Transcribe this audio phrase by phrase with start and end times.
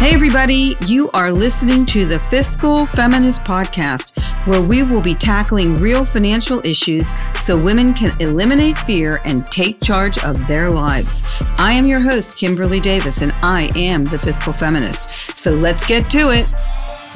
[0.00, 5.74] Hey, everybody, you are listening to the Fiscal Feminist Podcast, where we will be tackling
[5.74, 11.22] real financial issues so women can eliminate fear and take charge of their lives.
[11.58, 15.12] I am your host, Kimberlee Davis, and I am the Fiscal Feminist.
[15.36, 16.46] So let's get to it.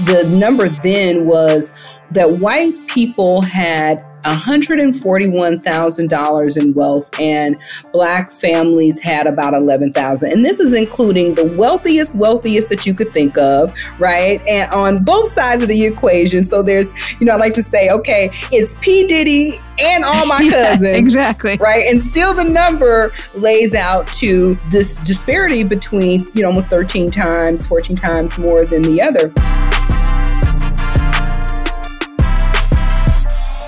[0.05, 1.73] The number then was
[2.10, 7.56] that white people had $141,000 in wealth and
[7.93, 10.33] black families had about 11,000.
[10.33, 14.41] And this is including the wealthiest wealthiest that you could think of, right?
[14.47, 16.45] And on both sides of the equation.
[16.45, 20.38] So there's, you know, I like to say, okay, it's P Diddy and all my
[20.50, 20.83] cousins.
[20.83, 21.56] yeah, exactly.
[21.56, 21.86] Right?
[21.86, 27.66] And still the number lays out to this disparity between, you know, almost 13 times,
[27.66, 29.33] 14 times more than the other.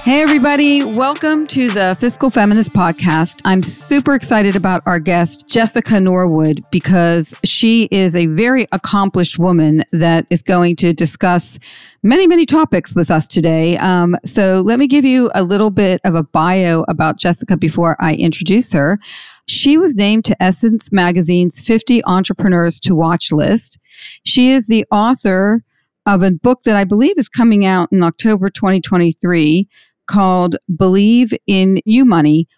[0.07, 0.85] Hey, everybody.
[0.85, 3.41] Welcome to the Fiscal Feminist Podcast.
[3.45, 9.83] I'm super excited about our guest, Jessica Norwood, because she is a very accomplished woman
[9.91, 11.59] that is going to discuss
[12.05, 13.79] many, many topics with us today.
[13.79, 17.97] Um, so let me give you a little bit of a bio about Jessica before
[17.99, 19.01] I introduce her.
[19.49, 23.81] She was named to Essence Magazine's 50 Entrepreneurs to Watch list.
[24.23, 25.65] She is the author
[26.07, 29.69] of a book that I believe is coming out in October 2023
[30.07, 32.49] called Believe in You Money.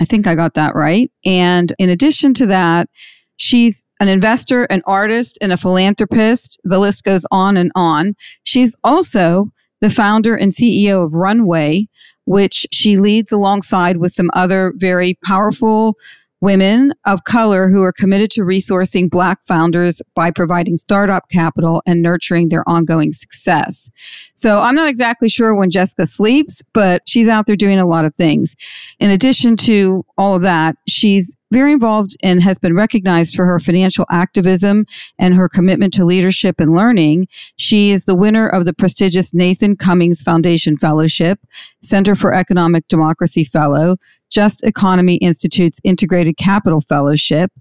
[0.00, 1.10] I think I got that right.
[1.24, 2.88] And in addition to that,
[3.36, 6.60] she's an investor, an artist, and a philanthropist.
[6.64, 8.14] The list goes on and on.
[8.44, 11.88] She's also the founder and CEO of Runway,
[12.24, 15.96] which she leads alongside with some other very powerful
[16.42, 22.02] women of color who are committed to resourcing Black founders by providing startup capital and
[22.02, 23.88] nurturing their ongoing success.
[24.34, 28.04] So I'm not exactly sure when Jessica sleeps, but she's out there doing a lot
[28.04, 28.56] of things.
[28.98, 33.58] In addition to all of that, she's very involved and has been recognized for her
[33.58, 34.86] financial activism
[35.18, 37.28] and her commitment to leadership and learning.
[37.56, 41.38] She is the winner of the prestigious Nathan Cummings Foundation Fellowship,
[41.82, 43.96] Center for Economic Democracy Fellow,
[44.32, 47.52] Just Economy Institute's Integrated Capital Fellowship,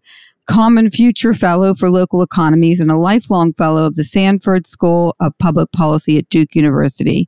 [0.46, 5.38] Common Future Fellow for Local Economies, and a lifelong fellow of the Sanford School of
[5.38, 7.28] Public Policy at Duke University.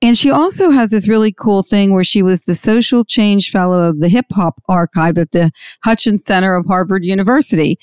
[0.00, 3.82] And she also has this really cool thing where she was the social change fellow
[3.82, 5.50] of the hip hop archive at the
[5.84, 7.78] Hutchins Center of Harvard University.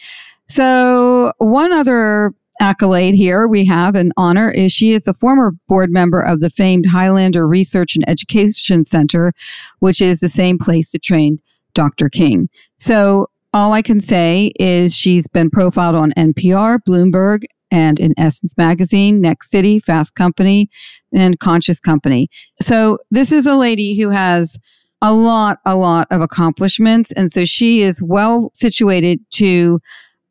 [0.47, 5.91] So, one other accolade here we have an honor is she is a former board
[5.91, 9.33] member of the famed Highlander Research and Education Center,
[9.79, 11.39] which is the same place that trained
[11.73, 12.09] Dr.
[12.09, 12.49] King.
[12.75, 18.57] So, all I can say is she's been profiled on NPR, Bloomberg, and in Essence
[18.57, 20.69] Magazine, Next City, Fast Company,
[21.13, 22.29] and Conscious Company.
[22.61, 24.59] So this is a lady who has
[25.01, 27.11] a lot, a lot of accomplishments.
[27.13, 29.79] And so she is well situated to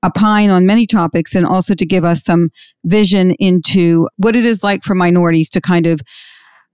[0.04, 2.50] opine on many topics and also to give us some
[2.84, 6.00] vision into what it is like for minorities to kind of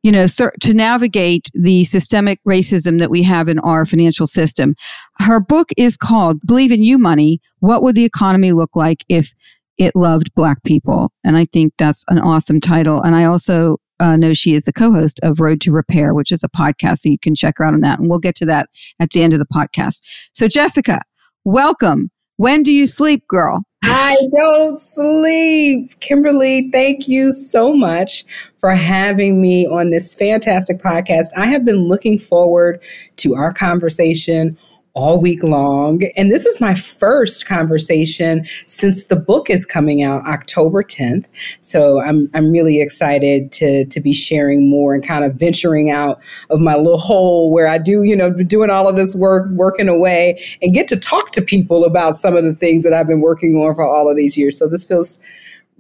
[0.03, 4.75] you know, to navigate the systemic racism that we have in our financial system.
[5.19, 9.35] Her book is called Believe in You Money What Would the Economy Look Like If
[9.77, 11.13] it Loved Black People.
[11.25, 13.03] And I think that's an awesome title.
[13.03, 16.33] And I also uh, know she is the co host of Road to Repair, which
[16.33, 16.99] is a podcast.
[17.01, 17.99] So you can check her out on that.
[17.99, 18.69] And we'll get to that
[19.01, 20.03] at the end of the podcast.
[20.33, 21.03] So, Jessica,
[21.45, 22.11] welcome.
[22.41, 23.65] When do you sleep, girl?
[23.85, 26.01] I don't sleep.
[26.01, 28.25] Kimberlee, thank you so much
[28.61, 31.27] for having me on this fantastic podcast.
[31.37, 32.81] I have been looking forward
[33.17, 34.57] to our conversation
[34.95, 36.03] all week long.
[36.17, 41.27] And this is my first conversation since the book is coming out October 10th.
[41.61, 46.21] So I'm, I'm really excited to, to be sharing more and kind of venturing out
[46.51, 49.89] of my little hole where I do, you know, doing all of this work, working
[49.89, 53.21] away and get to talk to people about some of the things that I've been
[53.21, 54.59] working on for all of these years.
[54.59, 55.19] So this feels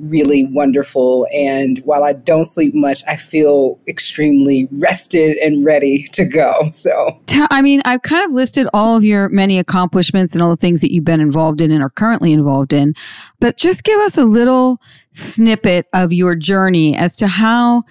[0.00, 1.26] really wonderful.
[1.32, 6.54] And while I don't sleep much, I feel extremely rested and ready to go.
[6.80, 10.56] So, I mean, I've kind of listed all of your many accomplishments and all the
[10.56, 12.94] things that you've been involved in and are currently involved in,
[13.38, 14.80] but just give us a little
[15.10, 17.82] snippet of your journey as to how.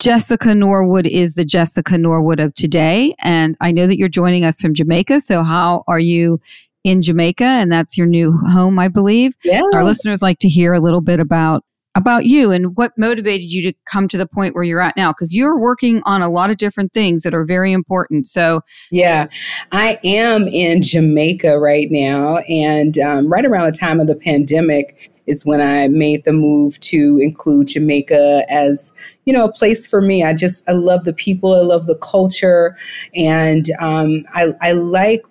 [0.00, 3.14] Jessica Norwood is the Jessica Norwood of today.
[3.18, 5.20] And I know that you're joining us from Jamaica.
[5.20, 6.40] So, how are you
[6.84, 9.34] in Jamaica, and that's your new home, I believe.
[9.44, 9.62] Yeah.
[9.74, 11.64] Our listeners like to hear a little bit about
[11.96, 15.10] about you and what motivated you to come to the point where you're at now
[15.10, 18.60] because you're working on a lot of different things that are very important so
[18.92, 19.26] yeah
[19.72, 25.10] i am in jamaica right now and um, right around the time of the pandemic
[25.26, 28.92] is when i made the move to include jamaica as
[29.24, 31.98] you know a place for me i just i love the people i love the
[31.98, 32.76] culture
[33.16, 35.22] and um, I, I like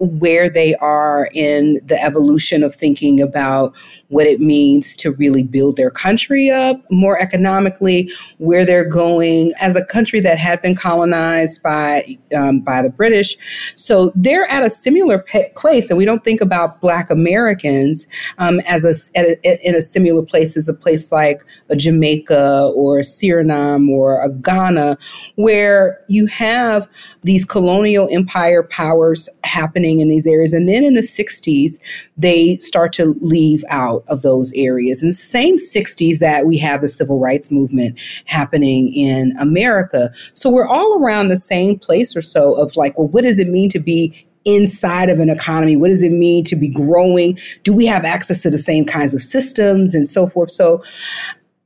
[0.00, 3.74] where they are in the evolution of thinking about
[4.08, 9.76] what it means to really build their country up more economically, where they're going as
[9.76, 12.02] a country that had been colonized by
[12.36, 13.36] um, by the British.
[13.74, 18.06] So they're at a similar pe- place, and we don't think about Black Americans
[18.38, 23.00] um, as a, a, in a similar place as a place like a Jamaica or
[23.00, 24.96] Suriname or a Ghana,
[25.36, 26.88] where you have
[27.22, 30.52] these colonial empire powers happening happening in these areas.
[30.52, 31.78] And then in the 60s,
[32.16, 35.02] they start to leave out of those areas.
[35.02, 40.10] And same 60s that we have the civil rights movement happening in America.
[40.32, 43.48] So we're all around the same place or so of like, well, what does it
[43.48, 45.76] mean to be inside of an economy?
[45.76, 47.38] What does it mean to be growing?
[47.62, 50.50] Do we have access to the same kinds of systems and so forth?
[50.50, 50.82] So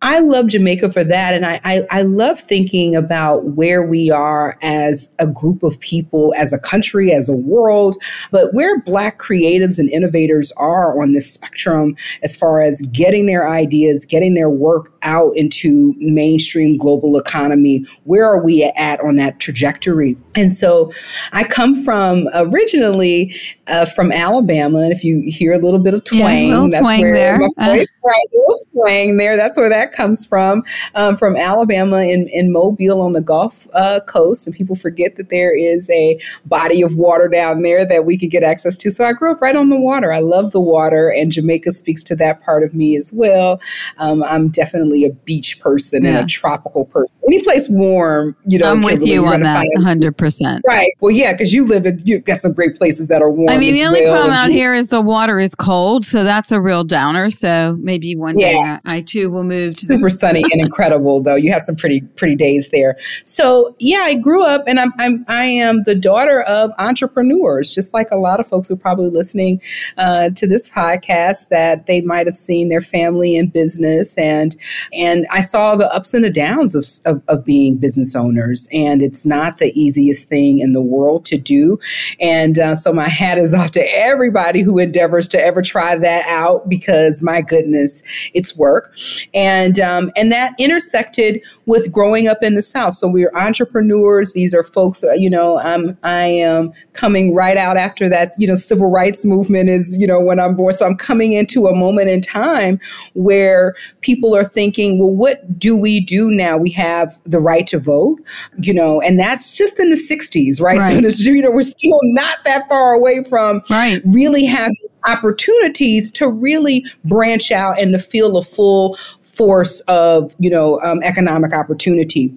[0.05, 1.33] I love Jamaica for that.
[1.33, 6.35] And I, I, I, love thinking about where we are as a group of people,
[6.37, 7.97] as a country, as a world,
[8.31, 13.49] but where Black creatives and innovators are on this spectrum as far as getting their
[13.49, 17.87] ideas, getting their work out into mainstream global economy.
[18.05, 20.19] Where are we at on that trajectory?
[20.35, 20.93] And so
[21.33, 23.35] I come from originally
[23.69, 24.81] uh, from Alabama.
[24.81, 27.39] And if you hear a little bit of twang, yeah, that's twang where there.
[27.39, 28.09] my voice, uh.
[28.09, 29.37] right, little twang there.
[29.39, 30.63] That's where that comes from,
[30.95, 34.47] um, from Alabama in, in Mobile on the Gulf uh, Coast.
[34.47, 38.31] And people forget that there is a body of water down there that we could
[38.31, 38.91] get access to.
[38.91, 40.13] So I grew up right on the water.
[40.13, 43.61] I love the water, and Jamaica speaks to that part of me as well.
[43.99, 46.11] Um, I'm definitely a beach person yeah.
[46.11, 47.17] and a tropical person.
[47.27, 48.71] Any place warm, you know.
[48.71, 50.61] I'm with you on that, 100%.
[50.67, 50.91] Right.
[51.01, 53.51] Well, yeah, because you live in, you've got some great places that are warm.
[53.51, 56.07] I mean, the only well problem out here is the water is cold.
[56.07, 57.31] So that's a real downer.
[57.31, 58.55] So maybe one day.
[58.57, 61.35] I, I too will move super sunny and incredible though.
[61.35, 62.97] You have some pretty pretty days there.
[63.25, 67.95] So yeah, I grew up and I'm, I'm I am the daughter of entrepreneurs, just
[67.95, 69.61] like a lot of folks who are probably listening
[69.97, 74.57] uh, to this podcast that they might have seen their family in business and
[74.93, 79.03] and I saw the ups and the downs of, of, of being business owners and
[79.03, 81.79] it's not the easiest thing in the world to do.
[82.21, 86.27] And uh, so my hat is off to everybody who endeavors to ever try that
[86.29, 88.97] out because my goodness, it's work.
[89.33, 92.95] And um, and that intersected with growing up in the South.
[92.95, 94.33] So we're entrepreneurs.
[94.33, 98.47] These are folks, uh, you know, I'm, I am coming right out after that, you
[98.47, 100.73] know, civil rights movement is, you know, when I'm born.
[100.73, 102.79] So I'm coming into a moment in time
[103.15, 106.57] where people are thinking, well, what do we do now?
[106.57, 108.21] We have the right to vote,
[108.59, 110.79] you know, and that's just in the 60s, right?
[110.79, 110.95] right.
[110.95, 114.03] So, this, you know, we're still not that far away from right.
[114.05, 114.77] really having
[115.07, 118.97] opportunities to really branch out and to feel a full
[119.37, 122.37] force of you know um, economic opportunity.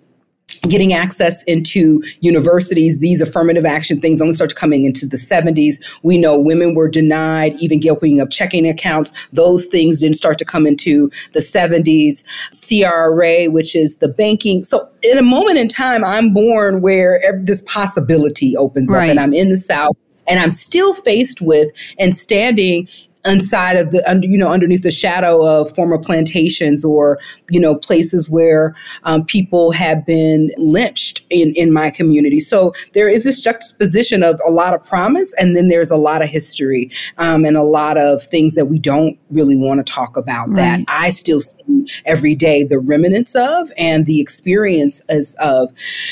[0.62, 6.18] Getting access into universities these affirmative action things only started coming into the 70s we
[6.18, 9.12] know women were denied even opening up checking accounts.
[9.34, 12.24] Those things didn't start to come into the 70s
[12.54, 14.64] cra which is the banking.
[14.64, 19.04] So in a moment in time i'm born where this possibility opens right.
[19.04, 19.98] up and i'm in the south
[20.28, 22.88] and I'm still faced with and standing
[23.28, 27.20] inside of the under you know underneath the shadow of former plantations or
[27.50, 33.10] you know places where um, people have been lynched in in my community so there
[33.10, 36.90] is this juxtaposition of a lot of promise and then there's a lot of history
[37.18, 40.56] um, and a lot of things that we don't really want to talk about right.
[40.56, 41.64] that i still see
[42.06, 45.72] every day the remnants of and the experiences of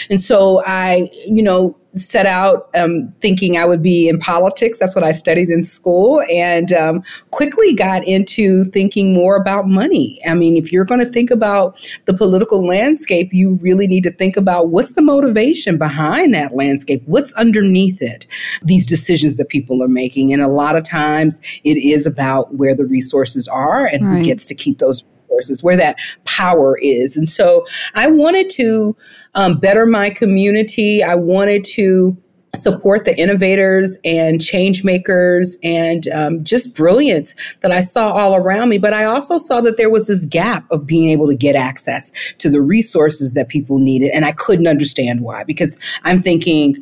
[0.09, 4.77] and so i you know set out um, thinking I would be in politics.
[4.77, 10.19] That's what I studied in school, and um, quickly got into thinking more about money.
[10.27, 14.11] I mean, if you're going to think about the political landscape, you really need to
[14.11, 18.27] think about what's the motivation behind that landscape, what's underneath it,
[18.63, 20.33] these decisions that people are making.
[20.33, 24.17] And a lot of times it is about where the resources are and right.
[24.17, 27.17] who gets to keep those resources, where that power is.
[27.17, 28.95] And so I wanted to
[29.33, 31.03] um, better my community.
[31.03, 32.17] I wanted to
[32.55, 38.69] support the innovators and change makers and um, just brilliance that I saw all around
[38.69, 38.77] me.
[38.77, 42.11] But I also saw that there was this gap of being able to get access
[42.37, 44.11] to the resources that people needed.
[44.13, 46.77] And I couldn't understand why, because I'm thinking,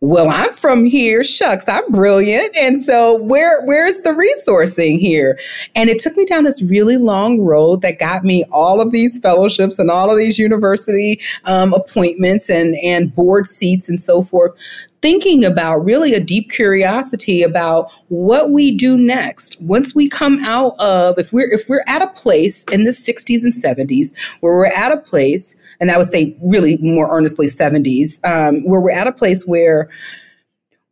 [0.00, 1.24] well, I'm from here.
[1.24, 2.56] Shucks, I'm brilliant.
[2.56, 5.38] And so where where's the resourcing here?
[5.74, 9.18] And it took me down this really long road that got me all of these
[9.18, 14.52] fellowships and all of these university um, appointments and and board seats and so forth
[15.00, 20.74] thinking about really a deep curiosity about what we do next once we come out
[20.80, 24.66] of if we're if we're at a place in the 60s and 70s where we're
[24.66, 29.06] at a place and I would say really more earnestly 70s, um, where we're at
[29.06, 29.88] a place where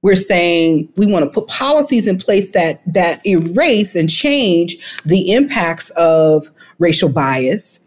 [0.03, 5.33] we're saying we want to put policies in place that that erase and change the
[5.33, 7.81] impacts of racial bias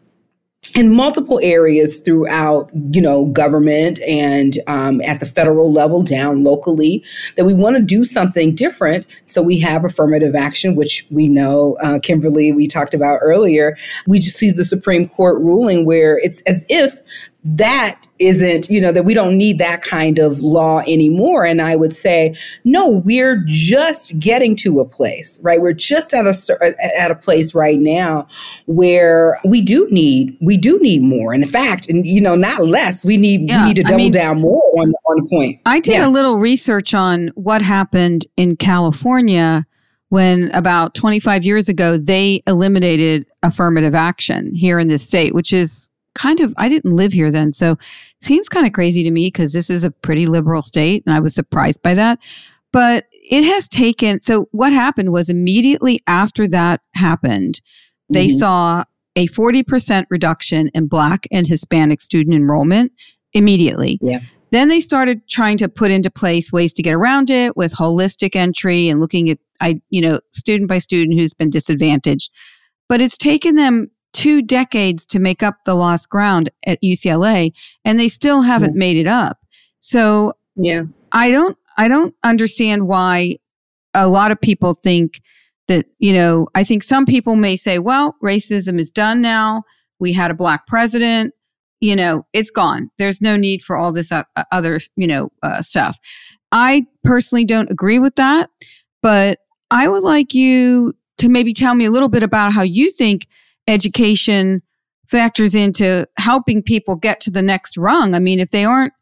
[0.75, 7.03] in multiple areas throughout, you know, government and um, at the federal level, down locally,
[7.35, 9.05] that we want to do something different.
[9.25, 13.77] So we have affirmative action, which we know, uh, Kimberlee, we talked about earlier.
[14.05, 16.99] We just see the Supreme Court ruling where it's as if
[17.43, 21.45] that isn't, you know, that we don't need that kind of law anymore.
[21.45, 25.61] And I would say, no, we're just getting to a place, right?
[25.61, 28.27] We're just at a at a place right now
[28.65, 31.33] where we do need we do need more.
[31.33, 33.05] And in fact, and you know, not less.
[33.05, 35.61] We need yeah, we need to double I mean, down more on on point.
[35.65, 36.07] I did yeah.
[36.07, 39.65] a little research on what happened in California
[40.09, 45.89] when about 25 years ago they eliminated affirmative action here in this state, which is
[46.19, 47.51] kind of, I didn't live here then.
[47.51, 47.77] So
[48.21, 51.19] seems kind of crazy to me because this is a pretty liberal state and I
[51.19, 52.19] was surprised by that.
[52.71, 57.61] But it has taken, so what happened was immediately after that happened,
[58.09, 58.37] they mm-hmm.
[58.37, 58.83] saw
[59.15, 62.91] a 40% reduction in Black and Hispanic student enrollment
[63.33, 63.97] immediately.
[64.01, 64.19] Yeah.
[64.51, 68.35] Then they started trying to put into place ways to get around it with holistic
[68.35, 72.31] entry and looking at, I, you know, student by student who's been disadvantaged.
[72.87, 77.51] But it's taken them two decades to make up the lost ground at UCLA
[77.85, 78.79] and they still haven't yeah.
[78.79, 79.37] made it up.
[79.79, 80.83] So yeah.
[81.11, 83.37] I don't I don't understand why
[83.93, 85.21] a lot of people think
[85.67, 89.63] that, you know, I think some people may say, well, racism is done now.
[89.99, 91.33] We had a black president,
[91.79, 92.89] you know, it's gone.
[92.97, 94.11] There's no need for all this
[94.51, 95.97] other, you know, uh, stuff.
[96.51, 98.49] I personally don't agree with that,
[99.01, 99.39] but
[99.71, 103.27] I would like you to maybe tell me a little bit about how you think
[103.69, 104.61] education
[105.07, 108.13] factors into helping people get to the next rung.
[108.13, 108.93] I mean, if they aren't,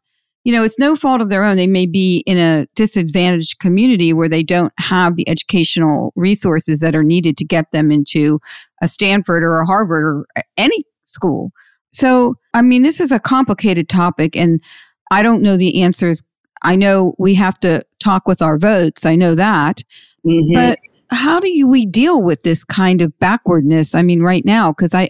[0.44, 1.56] you know, it's no fault of their own.
[1.56, 6.94] They may be in a disadvantaged community where they don't have the educational resources that
[6.94, 8.40] are needed to get them into
[8.80, 11.50] a Stanford or a Harvard or any school.
[11.92, 14.62] So, I mean, this is a complicated topic and
[15.10, 16.22] I don't know the answers.
[16.62, 19.04] I know we have to talk with our votes.
[19.04, 19.82] I know that.
[20.26, 20.54] Mm-hmm.
[20.54, 20.78] But
[21.10, 23.94] how do you, we deal with this kind of backwardness?
[23.94, 25.08] I mean, right now, because I,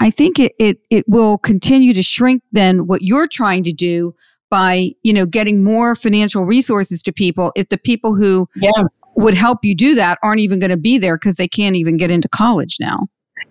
[0.00, 4.14] I think it, it it will continue to shrink then what you're trying to do
[4.50, 8.70] by you know getting more financial resources to people if the people who yeah.
[9.16, 11.96] would help you do that aren't even going to be there because they can't even
[11.96, 13.06] get into college now.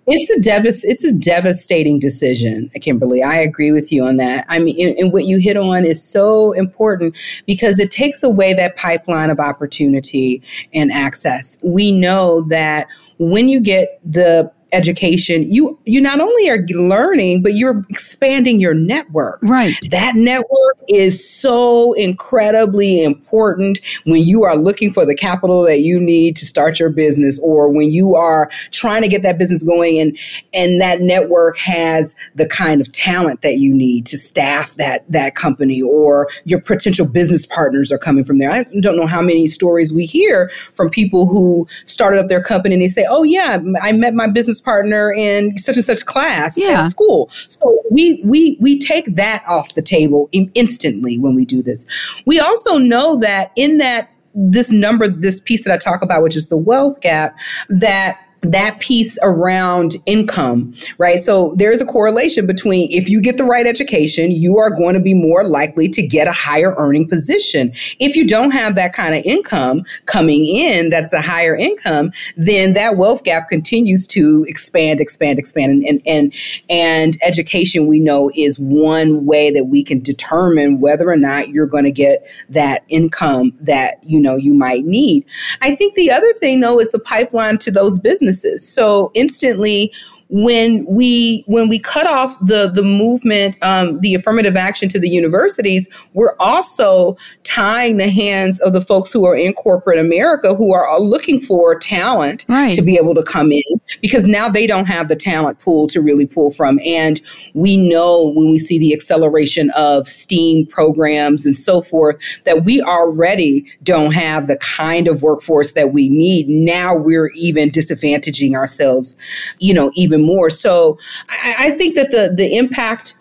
[0.08, 3.24] It's a devas- it's a devastating decision, Kimberlee.
[3.24, 4.46] I agree with you on that.
[4.50, 8.54] I mean, and, and, what you hit on is so important because it takes away
[8.54, 11.58] that pipeline of opportunity and access.
[11.64, 12.88] We know that
[13.18, 18.74] when you get the education you you not only are learning but you're expanding your
[18.74, 19.40] network.
[19.42, 19.76] Right.
[19.92, 26.00] That network is so incredibly important when you are looking for the capital that you
[26.00, 30.00] need to start your business or when you are trying to get that business going
[30.00, 30.18] and
[30.54, 35.36] and that network has the kind of talent that you need to staff that that
[35.36, 38.52] company or your potential business partners are coming from there.
[38.52, 42.76] I don't know how many stories we hear from people who started up their company
[42.76, 46.58] and they say oh yeah i met my business partner in such and such class
[46.58, 46.84] yeah.
[46.84, 47.30] at school.
[47.48, 51.86] So we we we take that off the table in, instantly when we do this.
[52.26, 56.36] We also know that in that this number, this piece that I talk about, which
[56.36, 57.36] is the wealth gap,
[57.70, 58.18] that
[58.52, 61.20] that piece around income, right?
[61.20, 65.00] So there's a correlation between if you get the right education, you are going to
[65.00, 67.74] be more likely to get a higher earning position.
[68.00, 72.74] If you don't have that kind of income coming in, that's a higher income, then
[72.74, 75.72] that wealth gap continues to expand, expand, expand.
[75.72, 76.34] And, and, and,
[76.70, 81.68] and education we know is one way that we can determine whether or not you're
[81.68, 85.26] going to get that income that, you know, you might need.
[85.62, 88.68] I think the other thing though is the pipeline to those businesses businesses.
[88.68, 89.92] So instantly,
[90.30, 95.10] when we when we cut off the the movement, um, the affirmative action to the
[95.10, 100.74] universities, we're also tying the hands of the folks who are in corporate America who
[100.74, 102.74] are looking for talent right.
[102.74, 103.62] to be able to come in
[104.02, 106.80] because now they don't have the talent pool to really pull from.
[106.86, 107.22] And
[107.54, 112.82] we know when we see the acceleration of STEAM programs and so forth that we
[112.82, 116.50] already don't have the kind of workforce that we need.
[116.50, 119.16] Now we're even disadvantaging ourselves,
[119.60, 120.50] you know, even even more.
[120.50, 120.98] So
[121.30, 123.16] I, I think that the the impact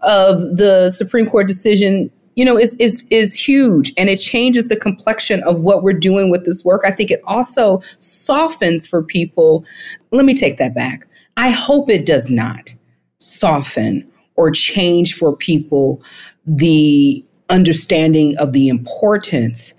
[0.00, 4.76] of the Supreme Court decision you know is is is huge and it changes the
[4.76, 6.82] complexion of what we're doing with this work.
[6.86, 9.64] I think it also softens for people.
[10.10, 11.06] Let me take that back.
[11.36, 12.72] I hope it does not
[13.18, 16.02] soften or change for people
[16.46, 19.72] the understanding of the importance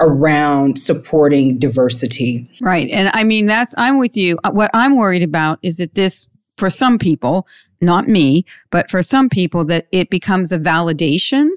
[0.00, 2.50] around supporting diversity.
[2.60, 2.88] Right.
[2.90, 4.38] And I mean, that's, I'm with you.
[4.44, 7.46] Uh, what I'm worried about is that this, for some people,
[7.80, 11.48] not me, but for some people, that it becomes a validation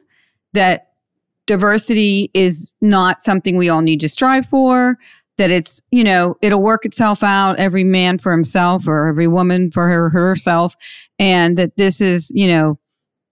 [0.53, 0.93] that
[1.45, 4.97] diversity is not something we all need to strive for,
[5.37, 9.71] that it's, you know, it'll work itself out, every man for himself or every woman
[9.71, 10.75] for her herself.
[11.17, 12.77] And that this is, you know,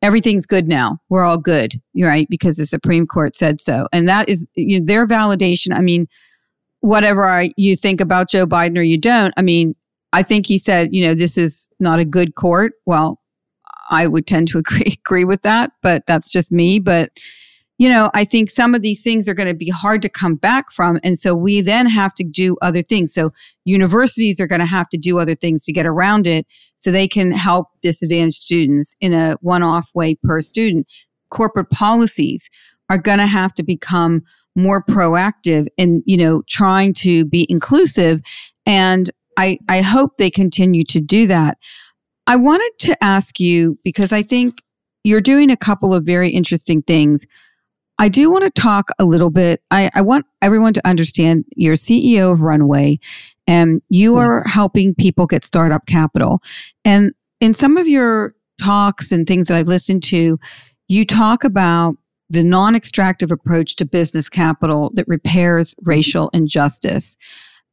[0.01, 0.99] everything's good now.
[1.09, 2.27] We're all good, right?
[2.29, 3.87] Because the Supreme Court said so.
[3.91, 5.75] And that is you know, their validation.
[5.75, 6.07] I mean,
[6.81, 9.75] whatever I, you think about Joe Biden or you don't, I mean,
[10.13, 12.73] I think he said, you know, this is not a good court.
[12.85, 13.19] Well,
[13.89, 16.79] I would tend to agree, agree with that, but that's just me.
[16.79, 17.11] But
[17.77, 20.35] you know, I think some of these things are going to be hard to come
[20.35, 20.99] back from.
[21.03, 23.13] And so we then have to do other things.
[23.13, 23.31] So
[23.65, 27.07] universities are going to have to do other things to get around it so they
[27.07, 30.87] can help disadvantaged students in a one off way per student.
[31.29, 32.49] Corporate policies
[32.89, 34.23] are going to have to become
[34.55, 38.21] more proactive in, you know, trying to be inclusive.
[38.65, 41.59] And I, I hope they continue to do that.
[42.25, 44.63] I wanted to ask you because I think
[45.03, 47.27] you're doing a couple of very interesting things.
[47.99, 49.61] I do want to talk a little bit.
[49.71, 52.99] I, I want everyone to understand you're CEO of Runway
[53.47, 54.19] and you hmm.
[54.19, 56.41] are helping people get startup capital.
[56.85, 60.39] And in some of your talks and things that I've listened to,
[60.87, 61.95] you talk about
[62.29, 65.89] the non extractive approach to business capital that repairs hmm.
[65.89, 67.17] racial injustice.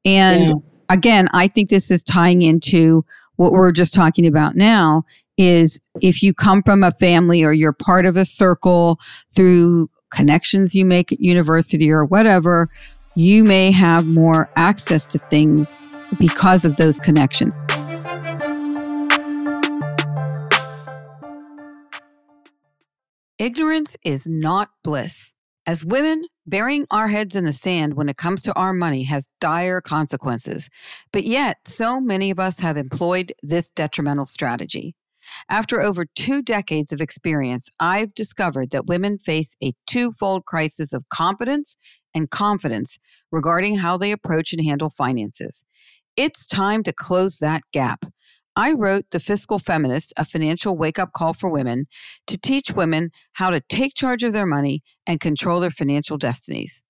[0.07, 0.85] And yes.
[0.91, 3.05] again, I think this is tying into
[3.37, 5.03] what we're just talking about now
[5.37, 9.01] is if you come from a family or you're part of a circle
[9.35, 12.69] through connections you make at university or whatever,
[13.15, 15.81] you may have more access to things
[16.19, 17.59] because of those connections.
[23.39, 25.35] Ignorance is not bliss.
[25.67, 29.29] As women, burying our heads in the sand when it comes to our money has
[29.41, 30.69] dire consequences.
[31.13, 34.95] But yet, so many of us have employed this detrimental strategy.
[35.49, 41.09] After over two decades of experience, I've discovered that women face a twofold crisis of
[41.09, 41.77] competence
[42.15, 42.99] and confidence
[43.31, 45.65] regarding how they approach and handle finances.
[46.17, 48.05] It's time to close that gap.
[48.57, 51.87] I wrote The Fiscal Feminist, a financial wake up call for women
[52.29, 56.83] to teach women how to take charge of their money and control their financial destinies.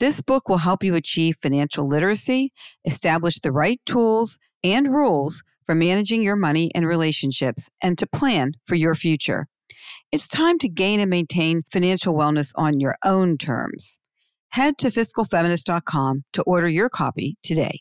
[0.00, 2.52] This book will help you achieve financial literacy,
[2.86, 8.52] establish the right tools and rules for managing your money and relationships and to plan
[8.64, 9.48] for your future.
[10.12, 13.98] It's time to gain and maintain financial wellness on your own terms.
[14.50, 17.80] Head to fiscalfeminist.com to order your copy today.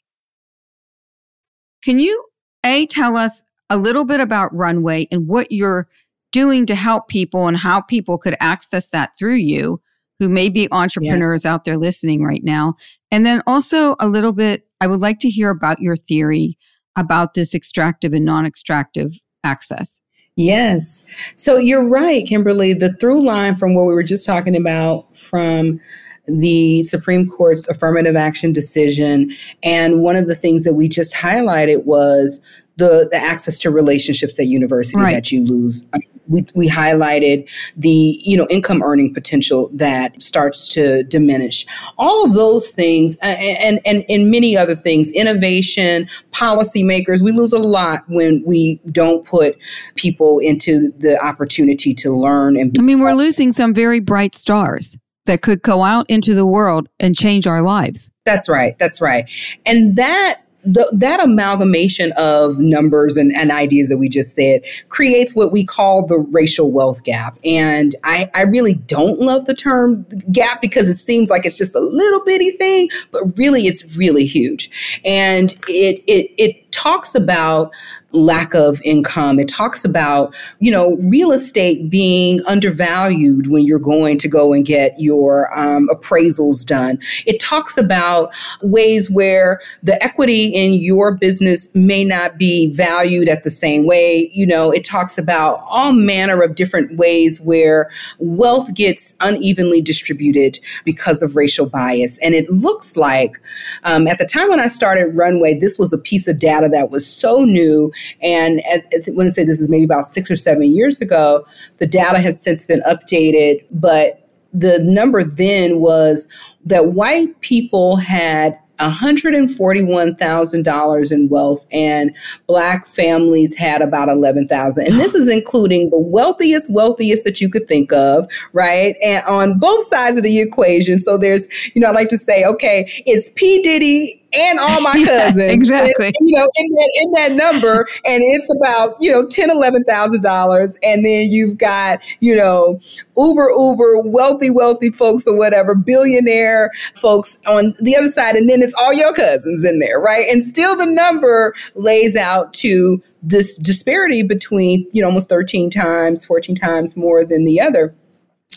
[1.84, 2.26] Can you,
[2.66, 5.88] A, tell us a little bit about Runway and what you're
[6.32, 9.80] doing to help people and how people could access that through you
[10.20, 11.54] who may be entrepreneurs yeah.
[11.54, 12.76] out there listening right now?
[13.12, 16.58] And then also a little bit, I would like to hear about your theory
[16.96, 20.02] about this extractive and non extractive access.
[20.36, 21.04] Yes.
[21.36, 22.74] So you're right, Kimberlee.
[22.74, 25.80] The through line from what we were just talking about from
[26.28, 29.36] the Supreme Court's affirmative action decision.
[29.64, 32.42] And one of the things that we just highlighted was
[32.78, 35.14] the, the access to relationships at university right.
[35.14, 35.86] that you lose
[36.28, 41.66] we, we highlighted the you know income earning potential that starts to diminish.
[41.98, 47.54] All of those things uh, and and and many other things innovation policymakers we lose
[47.54, 49.58] a lot when we don't put
[49.96, 54.98] people into the opportunity to learn and i mean we're losing some very bright stars
[55.26, 58.12] that could go out into the world and change our lives.
[58.26, 59.30] That's right that's right.
[59.66, 65.36] And that the, that amalgamation of numbers and, and ideas that we just said creates
[65.36, 67.38] what we call the racial wealth gap.
[67.46, 71.76] And I, I really don't love the term gap because it seems like it's just
[71.76, 74.72] a little bitty thing, but really it's really huge.
[75.06, 77.72] And it, it, it talks about
[78.16, 79.40] lack of income.
[79.40, 84.66] It talks about, you know, real estate being undervalued when you're going to go and
[84.66, 87.00] get your um, appraisals done.
[87.26, 93.44] It talks about ways where the equity in your business may not be valued at
[93.44, 94.30] the same way.
[94.34, 100.60] You know, it talks about all manner of different ways where wealth gets unevenly distributed
[100.84, 102.18] because of racial bias.
[102.20, 103.42] And it looks like
[103.84, 106.90] um, at the time when I started Runway, this was a piece of data that
[106.90, 107.92] was so new.
[108.22, 111.46] And at, at, when I say this is maybe about six or seven years ago,
[111.78, 114.22] the data has since been updated, but
[114.54, 116.28] the number then was
[116.66, 122.16] that white people had $141,000 in wealth and
[122.48, 127.70] black families had about 11,000 and this is including the wealthiest wealthiest that you could
[127.70, 128.96] think of right?
[129.04, 130.98] And on both sides of the equation.
[131.00, 133.62] So there's you know I like to say okay it's P.
[133.62, 135.38] Diddy and all my cousins.
[135.38, 136.08] Yeah, exactly.
[136.08, 137.88] And, you know, in that, in that number.
[138.06, 140.78] And it's about, you know, ten, eleven thousand dollars.
[140.84, 142.80] And then you've got, you know,
[143.18, 148.36] uber, uber, wealthy, wealthy folks or whatever, billionaire folks on the other side.
[148.36, 150.26] And then it's all your cousins in there, right?
[150.30, 156.26] And still the number lays out to this disparity between, you know, almost 13 times,
[156.26, 157.96] 14 times more than the other.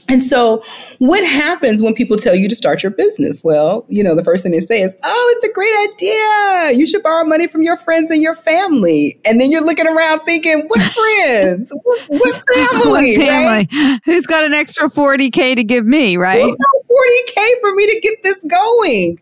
[0.08, 0.62] And so,
[0.98, 3.42] what happens when people tell you to start your business?
[3.42, 6.78] Well, you know, the first thing they say is, Oh, it's a great idea.
[6.78, 9.20] You should borrow money from your friends and your family.
[9.24, 10.80] And then you're looking around thinking, What
[11.26, 11.72] friends?
[11.82, 13.16] what, what, family?
[13.18, 13.68] what family?
[13.72, 14.00] Right?
[14.04, 16.40] Who's got an extra 40K to give me, right?
[16.42, 19.20] Who's got 40K for me to get this going?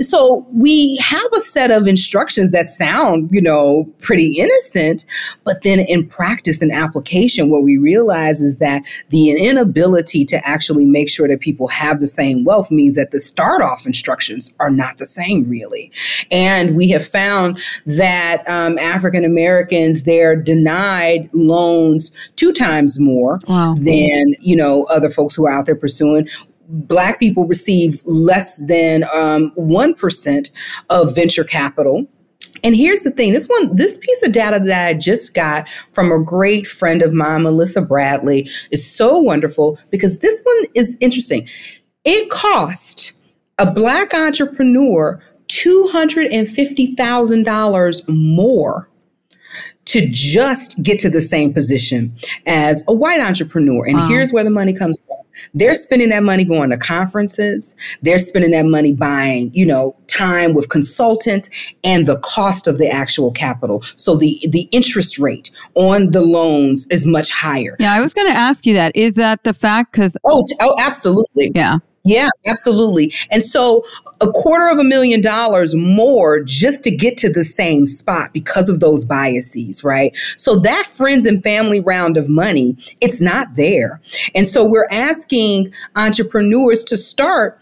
[0.00, 5.04] So, we have a set of instructions that sound, you know, pretty innocent.
[5.44, 10.84] But then in practice and application, what we realize is that the inability to actually
[10.84, 14.70] make sure that people have the same wealth means that the start off instructions are
[14.70, 15.90] not the same, really.
[16.30, 23.74] And we have found that um, African Americans, they're denied loans two times more wow.
[23.74, 26.28] than, you know, other folks who are out there pursuing
[26.68, 30.50] black people receive less than um, 1%
[30.90, 32.06] of venture capital
[32.64, 36.10] and here's the thing this one, this piece of data that I just got from
[36.10, 41.46] a great friend of mine, Melissa Bradley, is so wonderful because this one is interesting.
[42.04, 43.12] It cost
[43.58, 48.88] a Black entrepreneur $250,000 more
[49.86, 52.14] to just get to the same position
[52.46, 53.86] as a white entrepreneur.
[53.86, 54.08] And wow.
[54.08, 55.17] here's where the money comes from.
[55.54, 57.74] They're spending that money going to conferences.
[58.02, 61.48] They're spending that money buying, you know, time with consultants
[61.84, 63.82] and the cost of the actual capital.
[63.96, 67.76] So the the interest rate on the loans is much higher.
[67.78, 68.94] Yeah, I was going to ask you that.
[68.94, 71.52] Is that the fact cuz Oh, oh absolutely.
[71.54, 71.78] Yeah.
[72.04, 73.12] Yeah, absolutely.
[73.30, 73.84] And so
[74.20, 78.68] a quarter of a million dollars more just to get to the same spot because
[78.68, 80.16] of those biases, right?
[80.36, 84.00] So that friends and family round of money, it's not there.
[84.34, 87.60] And so we're asking entrepreneurs to start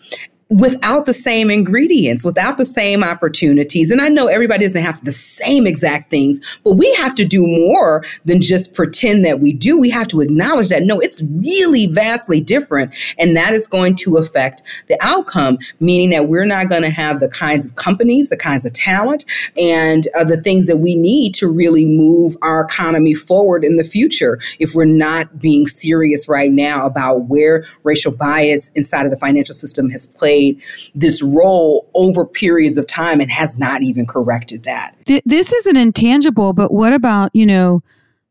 [0.48, 3.90] without the same ingredients, without the same opportunities.
[3.90, 7.44] And I know everybody doesn't have the same exact things, but we have to do
[7.44, 9.76] more than just pretend that we do.
[9.76, 12.94] We have to acknowledge that no, it's really vastly different.
[13.18, 17.18] And that is going to affect the outcome, meaning that we're not going to have
[17.18, 19.24] the kinds of companies, the kinds of talent,
[19.58, 23.84] and uh, the things that we need to really move our economy forward in the
[23.84, 29.18] future if we're not being serious right now about where racial bias inside of the
[29.18, 30.62] financial system has played played
[30.94, 34.96] this role over periods of time and has not even corrected that.
[35.24, 37.82] This is an intangible, but what about, you know,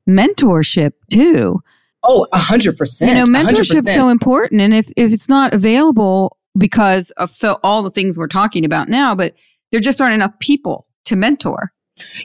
[0.08, 1.62] mentorship too?
[2.04, 3.12] Oh, a hundred percent.
[3.12, 4.62] You know, mentorship is so important.
[4.62, 8.90] And if, if it's not available because of so all the things we're talking about
[8.90, 9.34] now, but
[9.72, 11.72] there just aren't enough people to mentor.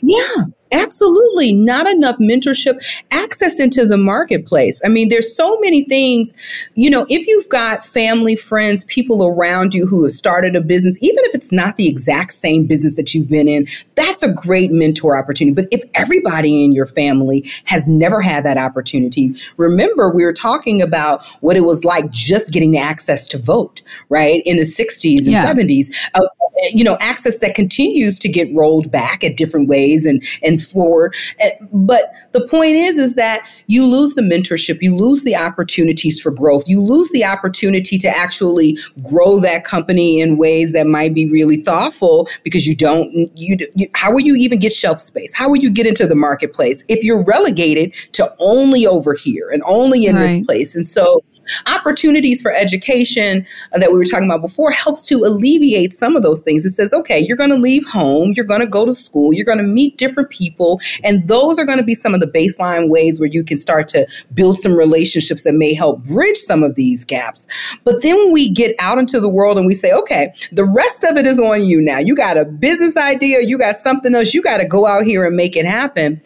[0.02, 1.52] Yeah, absolutely.
[1.52, 4.80] Not enough mentorship, access into the marketplace.
[4.85, 6.35] I mean, there's so many things,
[6.74, 10.98] you know, if you've got family, friends, people around you who have started a business,
[11.00, 14.72] even if it's not the exact same business that you've been in, that's a great
[14.72, 15.54] mentor opportunity.
[15.54, 20.83] But if everybody in your family has never had that opportunity, remember we were talking
[20.83, 24.42] about what it was like just getting the access to vote, right?
[24.46, 25.44] In the 60s and yeah.
[25.44, 26.26] 70s, uh,
[26.72, 30.59] you know, access that continues to get rolled back at different different ways and and
[30.66, 31.14] forward.
[31.38, 36.20] Eh, but the point is, is that you lose the mentorship, you lose the opportunities
[36.20, 41.14] for growth, you lose the opportunity to actually grow that company in ways that might
[41.14, 43.10] be really thoughtful because you don't.
[43.36, 45.34] You, you how will you even get shelf space?
[45.34, 49.62] How will you get into the marketplace if you're relegated to only over here and
[49.66, 50.26] only in right.
[50.26, 50.74] this place?
[50.74, 51.22] And so
[51.66, 56.22] Opportunities for education uh, that we were talking about before helps to alleviate some of
[56.22, 56.64] those things.
[56.64, 59.44] It says, okay, you're going to leave home, you're going to go to school, you're
[59.44, 62.88] going to meet different people, and those are going to be some of the baseline
[62.88, 66.74] ways where you can start to build some relationships that may help bridge some of
[66.74, 67.46] these gaps.
[67.84, 71.04] But then when we get out into the world and we say, okay, the rest
[71.04, 71.98] of it is on you now.
[71.98, 75.24] You got a business idea, you got something else, you got to go out here
[75.24, 76.20] and make it happen.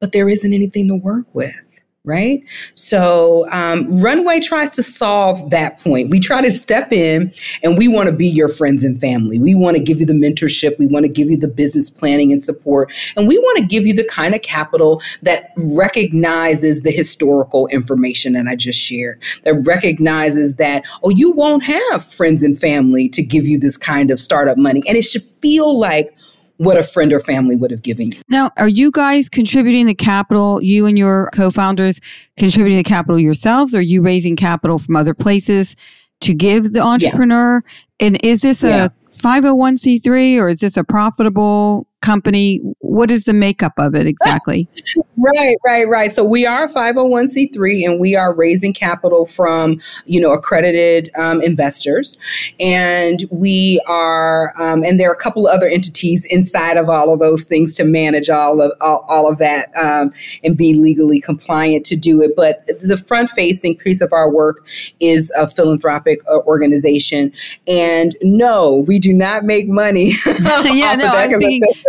[0.00, 2.42] But there isn't anything to work with right?
[2.74, 6.08] So, um, Runway tries to solve that point.
[6.08, 7.32] We try to step in
[7.62, 9.38] and we want to be your friends and family.
[9.38, 10.78] We want to give you the mentorship.
[10.78, 12.90] We want to give you the business planning and support.
[13.16, 18.32] And we want to give you the kind of capital that recognizes the historical information
[18.32, 23.22] that I just shared, that recognizes that, oh, you won't have friends and family to
[23.22, 24.82] give you this kind of startup money.
[24.88, 26.16] And it should feel like
[26.60, 28.20] what a friend or family would have given you.
[28.28, 32.02] Now, are you guys contributing the capital, you and your co founders
[32.36, 33.74] contributing the capital yourselves?
[33.74, 35.74] Or are you raising capital from other places
[36.20, 37.62] to give the entrepreneur?
[37.64, 38.06] Yeah.
[38.06, 38.84] And is this yeah.
[38.84, 42.60] a 501c3 or is this a profitable company?
[42.90, 44.66] What is the makeup of it exactly?
[45.16, 46.12] right, right, right.
[46.12, 52.18] So we are 501c3 and we are raising capital from, you know, accredited um, investors.
[52.58, 57.14] And we are, um, and there are a couple of other entities inside of all
[57.14, 61.20] of those things to manage all of, all, all of that um, and be legally
[61.20, 62.34] compliant to do it.
[62.34, 64.66] But the front facing piece of our work
[64.98, 67.32] is a philanthropic uh, organization.
[67.68, 70.14] And no, we do not make money.
[70.26, 71.38] yeah, no,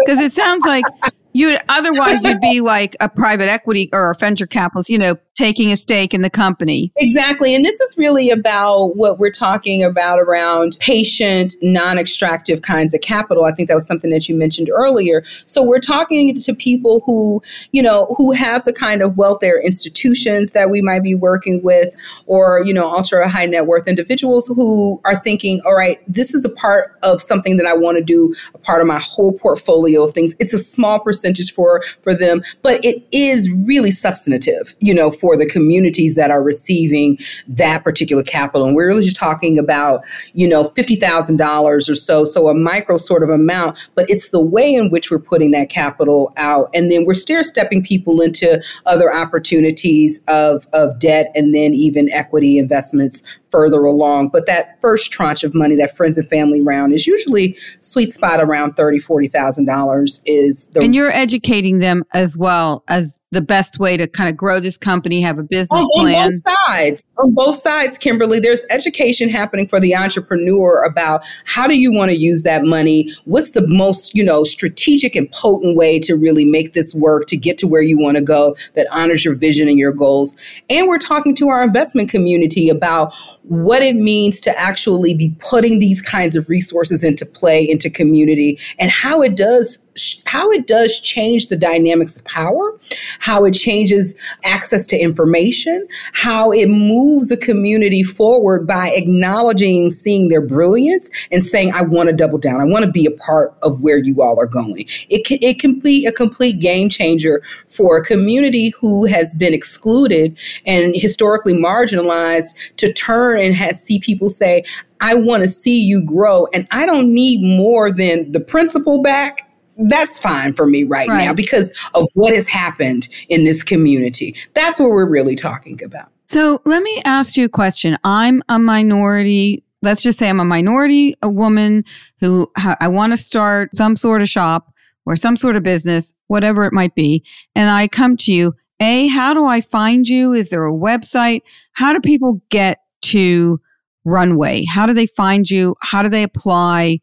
[0.05, 0.85] because it sounds like
[1.33, 5.71] you otherwise you'd be like a private equity or a venture capitalist, you know, taking
[5.71, 6.91] a stake in the company.
[6.97, 7.55] Exactly.
[7.55, 13.01] And this is really about what we're talking about around patient, non extractive kinds of
[13.01, 13.45] capital.
[13.45, 15.23] I think that was something that you mentioned earlier.
[15.45, 17.41] So we're talking to people who,
[17.71, 21.63] you know, who have the kind of wealth, their institutions that we might be working
[21.63, 26.33] with, or, you know, ultra high net worth individuals who are thinking, all right, this
[26.33, 29.31] is a part of something that I want to do, a part of my whole
[29.33, 30.35] portfolio of things.
[30.39, 35.37] It's a small percentage for, for them, but it is really substantive, you know, for
[35.37, 38.65] the communities that are receiving that particular capital.
[38.65, 40.03] And we're really just talking about,
[40.33, 44.73] you know, $50,000 or so, so a micro sort of amount, but it's the way
[44.73, 46.69] in which we're putting that capital out.
[46.73, 52.09] And then we're stair stepping people into other opportunities of, of debt and then even
[52.11, 54.29] equity investments further along.
[54.29, 58.39] But that first tranche of money, that friends and family round, is usually sweet spot
[58.39, 60.21] around thirty, forty thousand dollars.
[60.25, 64.35] Is the and you're educating them as well as the best way to kind of
[64.35, 66.15] grow this company, have a business on, plan.
[66.15, 71.65] On both sides, on both sides, Kimberlee, there's education happening for the entrepreneur about how
[71.65, 73.09] do you want to use that money.
[73.23, 77.37] What's the most you know strategic and potent way to really make this work to
[77.37, 80.35] get to where you want to go that honors your vision and your goals.
[80.69, 83.13] And we're talking to our investment community about
[83.43, 88.59] what it means to actually be putting these kinds of resources into play into community
[88.77, 89.79] and how it does
[90.25, 92.79] how it does change the dynamics of power,
[93.19, 100.29] how it changes access to information, how it moves a community forward by acknowledging, seeing
[100.29, 102.61] their brilliance and saying, I want to double down.
[102.61, 104.85] I want to be a part of where you all are going.
[105.09, 109.53] It can, it can be a complete game changer for a community who has been
[109.53, 114.63] excluded and historically marginalized to turn and have, see people say,
[115.01, 119.50] I want to see you grow and I don't need more than the principal back
[119.89, 124.35] that's fine for me right, right, now because of what has happened in this community.
[124.53, 126.09] That's what we're really talking about.
[126.27, 127.97] So let me ask you a question.
[128.03, 129.63] I'm a minority.
[129.81, 131.83] Let's just say I'm a minority, a woman
[132.19, 134.73] who I want to start some sort of shop
[135.05, 137.23] or some sort of business, whatever it might be.
[137.55, 138.53] And I come to you.
[138.79, 140.33] A, how do I find you?
[140.33, 141.41] Is there a website?
[141.73, 143.59] How do people get to
[144.05, 144.65] Runway?
[144.65, 145.75] How do they find you?
[145.81, 146.99] How do they apply?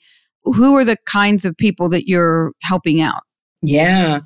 [0.52, 3.22] Who are the kinds of people that you're helping out?
[3.62, 4.20] Yeah,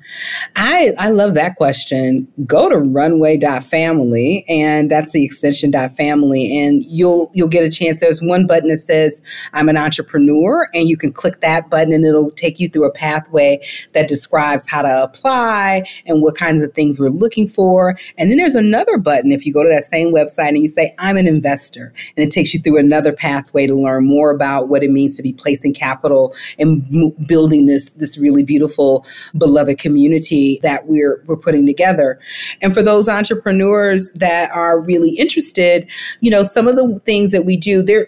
[0.55, 2.27] I I love that question.
[2.45, 7.99] Go to runway.family and that's the extension family and you'll you'll get a chance.
[7.99, 12.05] There's one button that says I'm an entrepreneur and you can click that button and
[12.05, 13.59] it'll take you through a pathway
[13.93, 17.97] that describes how to apply and what kinds of things we're looking for.
[18.19, 20.93] And then there's another button if you go to that same website and you say
[20.99, 24.83] I'm an investor and it takes you through another pathway to learn more about what
[24.83, 26.83] it means to be placing capital and
[27.25, 29.03] building this this really beautiful
[29.37, 32.19] beloved community that we're we're putting together.
[32.61, 35.87] And for those entrepreneurs that are really interested,
[36.21, 38.07] you know, some of the things that we do, there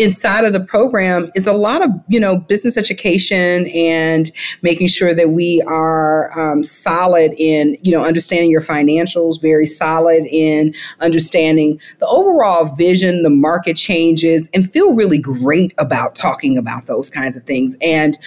[0.00, 5.14] inside of the program is a lot of you know business education and making sure
[5.14, 11.78] that we are um, solid in you know understanding your financials very solid in understanding
[11.98, 17.36] the overall vision the market changes and feel really great about talking about those kinds
[17.36, 18.18] of things and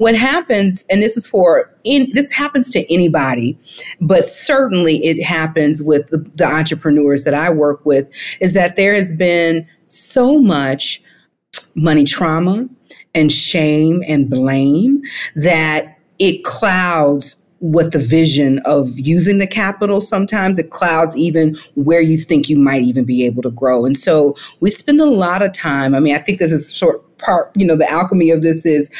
[0.00, 3.58] what happens, and this is for in, this happens to anybody,
[4.00, 8.08] but certainly it happens with the, the entrepreneurs that I work with,
[8.40, 11.02] is that there has been so much
[11.74, 12.66] money trauma
[13.14, 15.02] and shame and blame
[15.36, 22.00] that it clouds what the vision of using the capital sometimes it clouds even where
[22.00, 23.84] you think you might even be able to grow.
[23.84, 27.04] And so we spend a lot of time i mean i think this is sort
[27.20, 28.90] part you know the alchemy of this is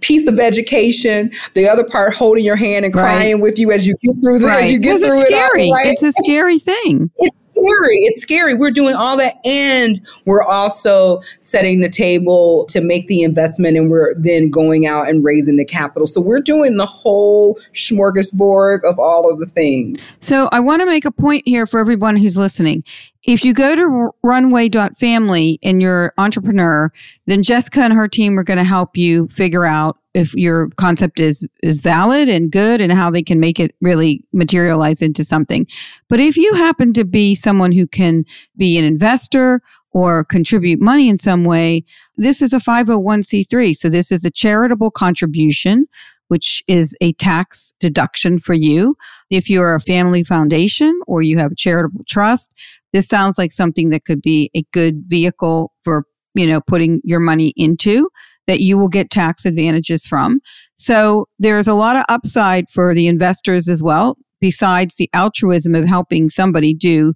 [0.00, 3.42] piece of education, the other part holding your hand and crying right.
[3.42, 4.64] with you as you get through the, right.
[4.64, 5.26] as you get through it.
[5.26, 5.68] it's scary.
[5.68, 5.86] It right?
[5.86, 7.10] It's a scary thing.
[7.18, 7.96] It's scary.
[7.96, 8.54] It's scary.
[8.54, 13.90] We're doing all that and we're also setting the table to make the investment and
[13.90, 16.06] we're then going out and raising the capital.
[16.06, 20.16] So we're doing the whole smorgasbord of all of the things.
[20.20, 22.84] So I want to make a point here for everyone who's listening.
[23.24, 26.90] If you go to runway.family and you're an entrepreneur,
[27.26, 31.20] then Jessica and her team are going to help you figure out if your concept
[31.20, 35.66] is is valid and good and how they can make it really materialize into something.
[36.08, 38.24] But if you happen to be someone who can
[38.56, 39.60] be an investor
[39.92, 41.84] or contribute money in some way,
[42.16, 43.76] this is a 501c3.
[43.76, 45.86] So this is a charitable contribution
[46.30, 48.96] which is a tax deduction for you.
[49.30, 52.52] If you're a family foundation or you have a charitable trust,
[52.92, 57.20] this sounds like something that could be a good vehicle for, you know, putting your
[57.20, 58.08] money into
[58.46, 60.40] that you will get tax advantages from.
[60.74, 65.86] So there's a lot of upside for the investors as well, besides the altruism of
[65.86, 67.12] helping somebody do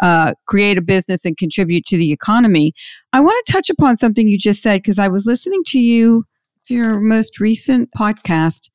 [0.00, 2.72] uh, create a business and contribute to the economy.
[3.12, 6.24] I want to touch upon something you just said because I was listening to you,
[6.68, 8.68] your most recent podcast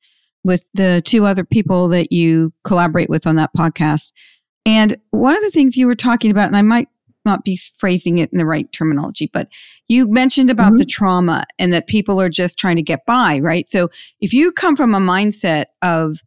[0.44, 4.12] with the two other people that you collaborate with on that podcast.
[4.64, 6.88] And one of the things you were talking about, and I might
[7.24, 9.48] not be phrasing it in the right terminology, but
[9.88, 10.78] you mentioned about mm-hmm.
[10.78, 13.68] the trauma and that people are just trying to get by, right?
[13.68, 13.88] So
[14.20, 16.18] if you come from a mindset of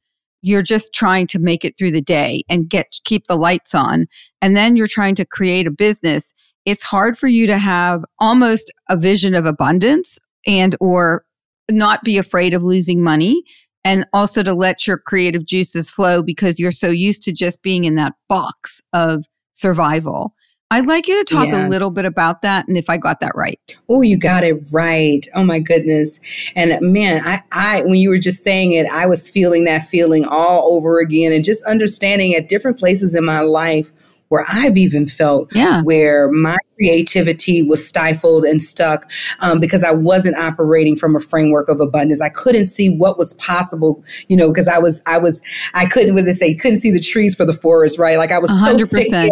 [0.42, 4.08] you're just trying to make it through the day and get keep the lights on,
[4.42, 6.34] and then you're trying to create a business,
[6.66, 11.26] it's hard for you to have almost a vision of abundance and or
[11.72, 13.44] not be afraid of losing money
[13.86, 17.86] and also to let your creative juices flow because you're so used to just being
[17.86, 20.34] in that box of survival.
[20.72, 21.62] I'd like you to talk yes.
[21.62, 23.60] a little bit about that and if I got that right.
[23.88, 25.26] Oh, you got it right.
[25.36, 26.20] Oh my goodness.
[26.56, 30.26] And man, I, I when you were just saying it, I was feeling that feeling
[30.26, 33.94] all over again and just understanding at different places in my life
[34.30, 35.82] where I've even felt yeah.
[35.84, 39.10] where my creativity was stifled and stuck
[39.40, 42.22] um, because I wasn't operating from a framework of abundance.
[42.22, 45.42] I couldn't see what was possible, you know, because I was, I was,
[45.74, 48.18] I couldn't, what they say, couldn't see the trees for the forest, right?
[48.18, 48.90] Like I was 100%.
[48.90, 49.30] so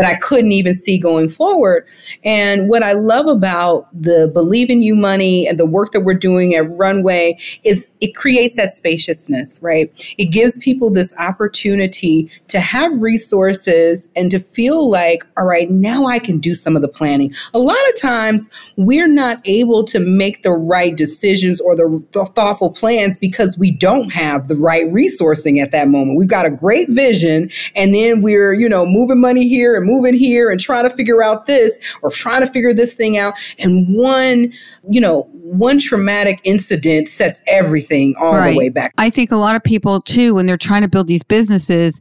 [0.00, 1.86] that I couldn't even see going forward.
[2.24, 6.14] And what I love about the Believe in You money and the work that we're
[6.14, 9.92] doing at Runway is it creates that spaciousness, right?
[10.16, 16.06] It gives people this opportunity to have resources and to feel like, all right, now
[16.06, 17.34] I can do some of the planning.
[17.52, 22.24] A lot of times we're not able to make the right decisions or the, the
[22.24, 26.16] thoughtful plans because we don't have the right resourcing at that moment.
[26.16, 30.14] We've got a great vision and then we're, you know, moving money here and moving
[30.14, 33.34] here and trying to figure out this or trying to figure this thing out.
[33.58, 34.52] And one,
[34.88, 38.52] you know, one traumatic incident sets everything all right.
[38.52, 38.92] the way back.
[38.98, 42.00] I think a lot of people too, when they're trying to build these businesses,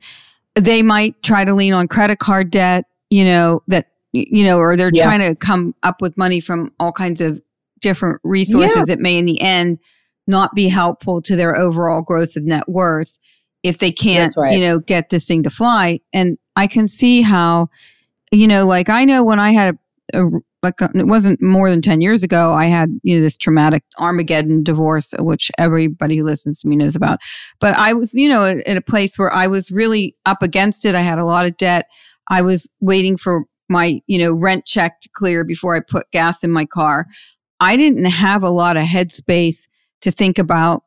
[0.56, 4.76] they might try to lean on credit card debt, you know, that, you know, or
[4.76, 5.04] they're yeah.
[5.04, 7.42] trying to come up with money from all kinds of
[7.82, 8.96] different resources yeah.
[8.96, 9.80] that may in the end
[10.28, 13.18] not be helpful to their overall growth of net worth
[13.64, 14.54] if they can't, right.
[14.54, 16.00] you know, get this thing to fly.
[16.14, 17.70] And I can see how,
[18.32, 19.78] you know, like I know when I had
[20.14, 20.30] a, a
[20.62, 23.82] like a, it wasn't more than 10 years ago, I had, you know, this traumatic
[23.98, 27.20] Armageddon divorce, which everybody who listens to me knows about.
[27.62, 30.96] But I was, you know, in a place where I was really up against it.
[30.96, 31.86] I had a lot of debt.
[32.28, 36.44] I was waiting for my, you know, rent check to clear before I put gas
[36.44, 37.06] in my car.
[37.62, 39.70] I didn't have a lot of headspace
[40.02, 40.84] to think about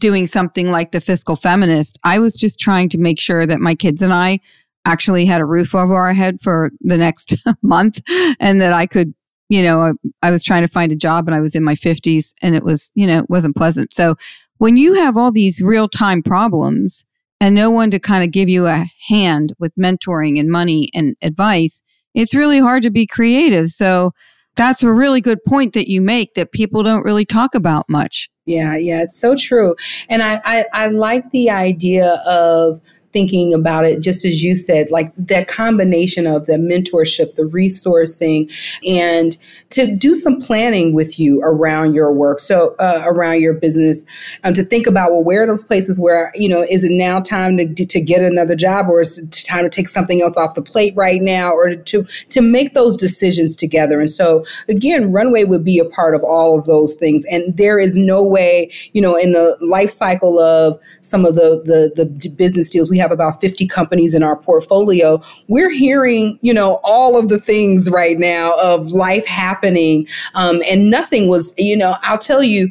[0.00, 1.98] doing something like the fiscal feminist.
[2.04, 4.38] I was just trying to make sure that my kids and I
[4.84, 8.00] actually had a roof over our head for the next month
[8.40, 9.14] and that I could,
[9.48, 12.32] you know, I was trying to find a job and I was in my 50s
[12.42, 13.92] and it was, you know, it wasn't pleasant.
[13.92, 14.16] So
[14.58, 17.04] when you have all these real time problems
[17.40, 21.16] and no one to kind of give you a hand with mentoring and money and
[21.22, 21.82] advice,
[22.14, 23.68] it's really hard to be creative.
[23.68, 24.12] So
[24.56, 28.28] that's a really good point that you make that people don't really talk about much.
[28.44, 29.74] Yeah, yeah, it's so true.
[30.08, 32.80] And I, I, I like the idea of
[33.12, 38.52] thinking about it just as you said, like that combination of the mentorship, the resourcing,
[38.86, 39.36] and
[39.70, 42.40] to do some planning with you around your work.
[42.40, 44.04] So uh, around your business,
[44.44, 47.20] um, to think about well, where are those places where you know is it now
[47.20, 50.54] time to to get another job, or is it time to take something else off
[50.54, 54.00] the plate right now, or to to make those decisions together.
[54.00, 57.24] And so again, Runway would be a part of all of those things.
[57.30, 61.62] And there is no way, you know, in the life cycle of some of the
[61.64, 65.22] the, the business deals, we have about 50 companies in our portfolio.
[65.48, 70.90] We're hearing, you know, all of the things right now of life happening, um, and
[70.90, 72.70] nothing was, you know, I'll tell you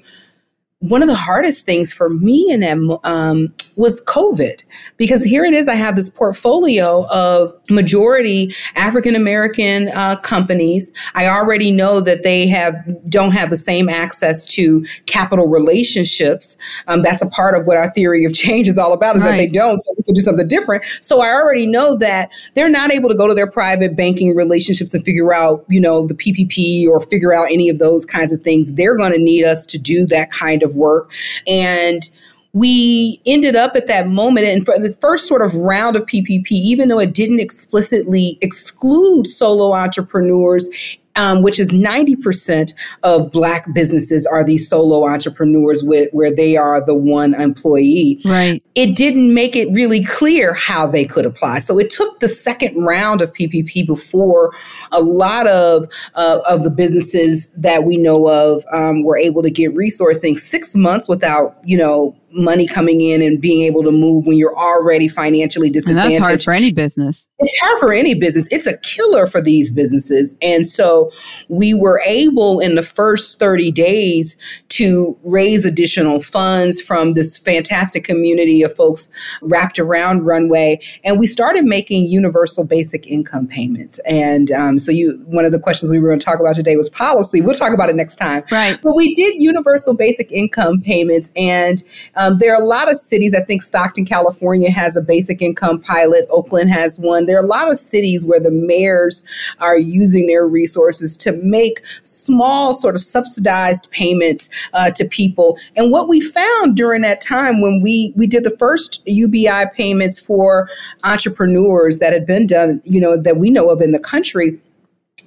[0.79, 4.63] one of the hardest things for me in that um, was COVID,
[4.97, 5.67] because here it is.
[5.67, 10.91] I have this portfolio of majority African American uh, companies.
[11.13, 12.75] I already know that they have
[13.09, 16.57] don't have the same access to capital relationships.
[16.87, 19.15] Um, that's a part of what our theory of change is all about.
[19.15, 19.31] Is right.
[19.31, 20.83] that they don't, so we can do something different.
[20.99, 24.95] So I already know that they're not able to go to their private banking relationships
[24.95, 28.41] and figure out, you know, the PPP or figure out any of those kinds of
[28.41, 28.73] things.
[28.73, 31.11] They're going to need us to do that kind of of work.
[31.47, 32.09] And
[32.53, 36.51] we ended up at that moment and for the first sort of round of PPP,
[36.51, 40.69] even though it didn't explicitly exclude solo entrepreneurs,
[41.15, 42.73] um, which is 90%
[43.03, 48.19] of Black businesses are these solo entrepreneurs with, where they are the one employee.
[48.25, 48.63] Right.
[48.75, 51.59] It didn't make it really clear how they could apply.
[51.59, 54.51] So it took the second round of PPP before
[54.91, 55.85] a lot of,
[56.15, 60.75] uh, of the businesses that we know of um, were able to get resourcing six
[60.75, 65.07] months without, you know, money coming in and being able to move when you're already
[65.07, 66.15] financially disadvantaged.
[66.15, 67.29] And that's hard for any business.
[67.39, 68.47] It's hard for any business.
[68.51, 70.37] It's a killer for these businesses.
[70.41, 71.11] And so
[71.49, 74.37] we were able in the first 30 days
[74.69, 79.09] to raise additional funds from this fantastic community of folks
[79.41, 80.79] wrapped around Runway.
[81.03, 83.99] And we started making universal basic income payments.
[84.05, 86.75] And um, so you, one of the questions we were going to talk about today
[86.75, 87.41] was policy.
[87.41, 88.43] We'll talk about it next time.
[88.51, 88.79] Right.
[88.81, 91.83] But we did universal basic income payments and
[92.15, 93.33] um, there are a lot of cities.
[93.33, 96.25] I think Stockton, California has a basic income pilot.
[96.29, 97.25] Oakland has one.
[97.25, 99.23] There are a lot of cities where the mayors
[99.59, 105.57] are using their resources to make small, sort of subsidized payments uh, to people.
[105.75, 110.19] And what we found during that time when we we did the first UBI payments
[110.19, 110.69] for
[111.03, 114.59] entrepreneurs that had been done, you know, that we know of in the country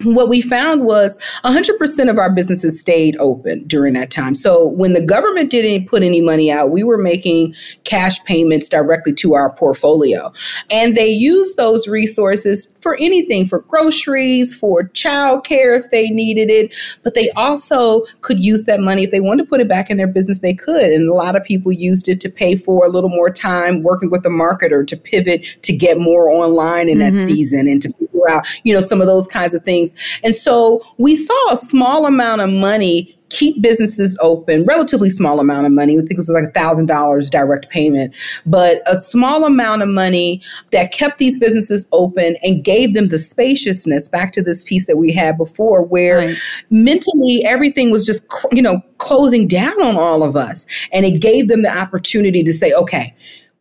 [0.04, 4.34] what we found was 100% of our businesses stayed open during that time.
[4.34, 9.12] So when the government didn't put any money out, we were making cash payments directly
[9.14, 10.32] to our portfolio.
[10.70, 16.74] And they used those resources for anything for groceries, for childcare if they needed it,
[17.02, 19.96] but they also could use that money if they wanted to put it back in
[19.96, 20.92] their business, they could.
[20.92, 24.10] And a lot of people used it to pay for a little more time working
[24.10, 27.16] with the marketer to pivot to get more online in mm-hmm.
[27.16, 30.18] that season and to figure out, you know, some of those kinds of things things.
[30.22, 35.66] And so we saw a small amount of money keep businesses open, relatively small amount
[35.66, 35.94] of money.
[35.94, 38.14] I think it was like a thousand dollars direct payment,
[38.46, 40.40] but a small amount of money
[40.70, 44.98] that kept these businesses open and gave them the spaciousness back to this piece that
[44.98, 46.38] we had before where right.
[46.70, 48.22] mentally everything was just,
[48.52, 50.66] you know, closing down on all of us.
[50.92, 53.14] And it gave them the opportunity to say, okay,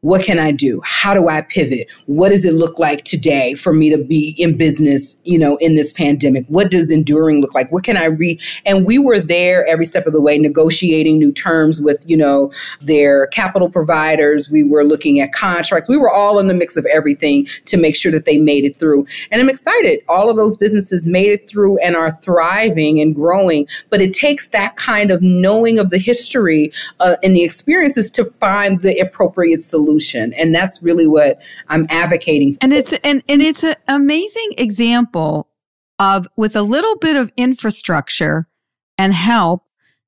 [0.04, 0.82] what can I do?
[0.84, 1.90] How do I pivot?
[2.08, 5.76] What does it look like today for me to be in business, you know, in
[5.76, 6.46] this pandemic?
[6.50, 7.72] What does enduring look like?
[7.72, 8.42] What can I read?
[8.66, 12.52] And we were there every step of the way, negotiating new terms with, you know,
[12.82, 14.50] their capital providers.
[14.50, 15.88] We were looking at contracts.
[15.88, 18.76] We were all in the mix of everything to make sure that they made it
[18.76, 19.08] through.
[19.32, 20.02] And I'm excited.
[20.10, 23.70] All of those businesses made it through and are thriving and growing.
[23.90, 28.26] But it takes that kind of knowing of the history uh, and the experiences to
[28.26, 30.34] find the appropriate solution solution.
[30.34, 32.60] And that's really what I'm advocating for.
[32.62, 35.50] And it's and, and it's an amazing example
[36.00, 38.48] of with a little bit of infrastructure
[38.98, 39.64] and help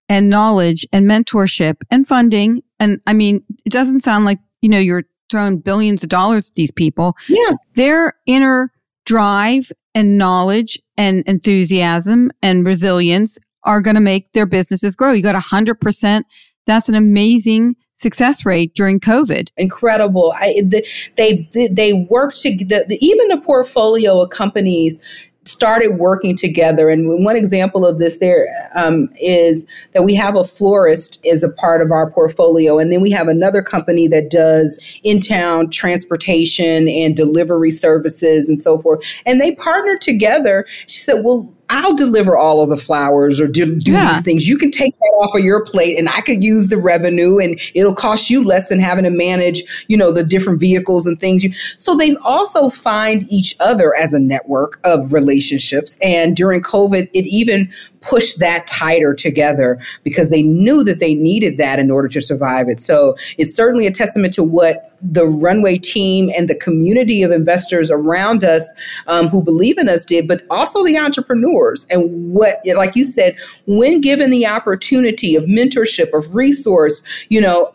[0.09, 2.61] and knowledge and mentorship and funding.
[2.79, 6.55] And I mean, it doesn't sound like, you know, you're throwing billions of dollars at
[6.55, 7.15] these people.
[7.27, 7.53] Yeah.
[7.73, 8.71] Their inner
[9.05, 15.11] drive and knowledge and enthusiasm and resilience are going to make their businesses grow.
[15.11, 16.23] You got 100%.
[16.67, 19.51] That's an amazing success rate during COVID.
[19.57, 20.33] Incredible.
[20.37, 24.99] I, they, they, they worked to, the, even the portfolio of companies
[25.47, 26.89] started working together.
[26.89, 31.49] And one example of this there um, is that we have a florist as a
[31.49, 37.15] part of our portfolio, and then we have another company that does in-town transportation and
[37.15, 39.03] delivery services and so forth.
[39.27, 40.65] And they partnered together.
[40.87, 44.13] She said, "Well, I'll deliver all of the flowers or do, do yeah.
[44.13, 44.47] these things.
[44.47, 47.59] You can take that off of your plate and I could use the revenue and
[47.73, 51.43] it'll cost you less than having to manage, you know, the different vehicles and things.
[51.43, 55.97] You, so they also find each other as a network of relationships.
[56.01, 57.71] And during COVID, it even
[58.05, 62.69] push that tighter together because they knew that they needed that in order to survive
[62.69, 62.79] it.
[62.79, 67.89] So it's certainly a testament to what the runway team and the community of investors
[67.91, 68.71] around us
[69.07, 73.35] um, who believe in us did, but also the entrepreneurs and what, like you said,
[73.65, 77.73] when given the opportunity of mentorship, of resource, you know,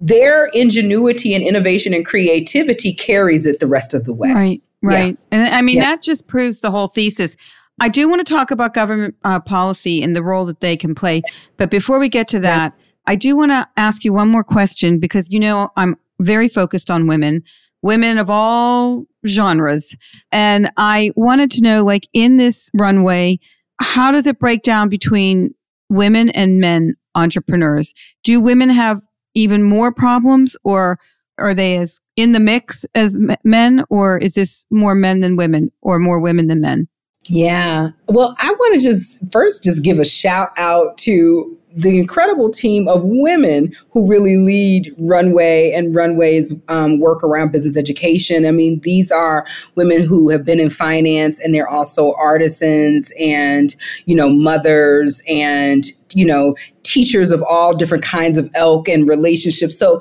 [0.00, 4.32] their ingenuity and innovation and creativity carries it the rest of the way.
[4.32, 4.62] Right.
[4.82, 5.14] Right.
[5.14, 5.24] Yeah.
[5.30, 5.90] And I mean, yeah.
[5.90, 7.36] that just proves the whole thesis.
[7.80, 10.94] I do want to talk about government uh, policy and the role that they can
[10.94, 11.22] play.
[11.56, 15.00] But before we get to that, I do want to ask you one more question
[15.00, 17.42] because, you know, I'm very focused on women,
[17.82, 19.96] women of all genres.
[20.30, 23.38] And I wanted to know, like, in this runway,
[23.80, 25.54] how does it break down between
[25.88, 27.94] women and men entrepreneurs?
[28.22, 29.00] Do women have
[29.34, 30.98] even more problems or
[31.38, 35.72] are they as in the mix as men or is this more men than women
[35.80, 36.86] or more women than men?
[37.30, 37.90] Yeah.
[38.08, 42.88] Well, I want to just first just give a shout out to the incredible team
[42.88, 48.46] of women who really lead Runway and Runway's um, work around business education.
[48.46, 49.46] I mean, these are
[49.76, 53.74] women who have been in finance and they're also artisans and,
[54.06, 59.78] you know, mothers and you know teachers of all different kinds of elk and relationships
[59.78, 60.00] so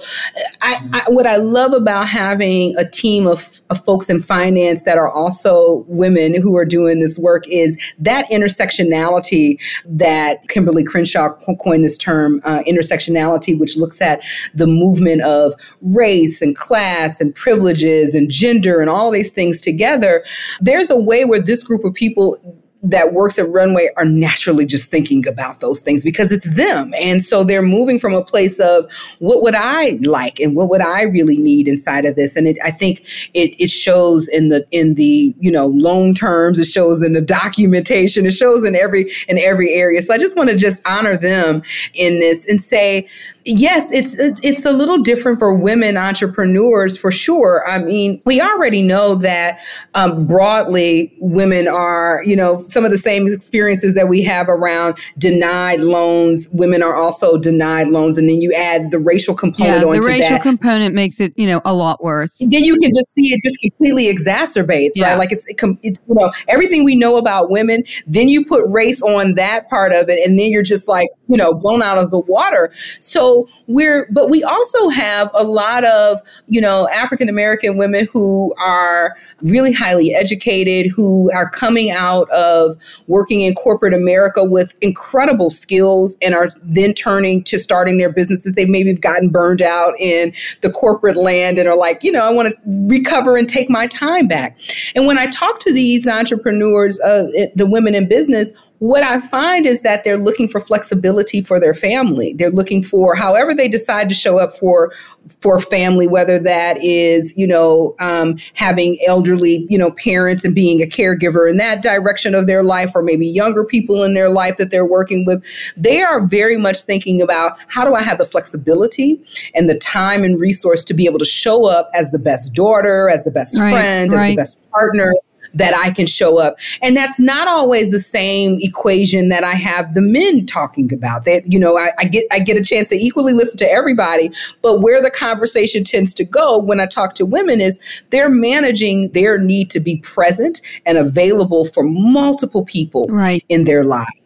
[0.62, 4.98] I, I, what i love about having a team of, of folks in finance that
[4.98, 11.30] are also women who are doing this work is that intersectionality that Kimberlé Crenshaw
[11.60, 14.22] coined this term uh, intersectionality which looks at
[14.54, 20.24] the movement of race and class and privileges and gender and all these things together
[20.62, 22.38] there's a way where this group of people
[22.82, 26.94] that works at Runway are naturally just thinking about those things because it's them.
[26.98, 30.82] And so they're moving from a place of what would I like and what would
[30.82, 32.38] I really need inside of this?
[32.38, 33.04] And it, I think
[33.34, 37.22] it, it shows in the, in the, you know, loan terms, it shows in the
[37.22, 40.02] documentation, it shows in every, in every area.
[40.02, 41.62] So I just want to just honor them
[41.96, 43.10] in this and say,
[43.46, 47.64] yes, it's, it's a little different for women entrepreneurs for sure.
[47.68, 49.60] I mean, we already know that
[49.96, 54.98] um, broadly women are, you know, some of the same experiences that we have around
[55.18, 56.48] denied loans.
[56.52, 60.38] Women are also denied loans, and then you add the racial component yeah, the racial
[60.38, 60.42] that.
[60.42, 62.40] component makes it, you know, a lot worse.
[62.40, 65.10] Then you can just see it just completely exacerbates, yeah.
[65.10, 65.18] right?
[65.18, 65.46] Like it's
[65.84, 67.84] it's you know everything we know about women.
[68.08, 71.38] Then you put race on that part of it, and then you're just like you
[71.38, 72.72] know blown out of the water.
[73.00, 73.29] So
[73.68, 79.16] we're, but we also have a lot of you know African American women who are
[79.42, 82.76] really highly educated, who are coming out of
[83.08, 88.54] working in corporate America with incredible skills and are then turning to starting their businesses.
[88.54, 92.26] They maybe have gotten burned out in the corporate land and are like, you know,
[92.26, 92.56] I want to
[92.88, 94.60] recover and take my time back.
[94.96, 99.66] And when I talk to these entrepreneurs, uh, the women in business, what I find
[99.66, 102.34] is that they're looking for flexibility for their family.
[102.34, 104.94] They're looking for however they decide to show up for
[105.42, 110.82] for family, whether that is you know um, having elderly you know parents and being
[110.82, 114.56] a caregiver in that direction of their life, or maybe younger people in their life
[114.58, 115.44] that they're working with.
[115.76, 119.22] They are very much thinking about how do I have the flexibility
[119.56, 123.10] and the time and resource to be able to show up as the best daughter,
[123.10, 124.22] as the best right, friend, right.
[124.22, 125.12] as the best partner,
[125.54, 126.58] that I can show up.
[126.82, 131.26] And that's not always the same equation that I have the men talking about.
[131.26, 134.32] That, you know, I, I, get I get a chance to equally listen to everybody,
[134.62, 137.80] but where the conversation tends to go when I talk to women is
[138.10, 143.44] they're managing their need to be present and available for multiple people right.
[143.50, 144.22] in their lives.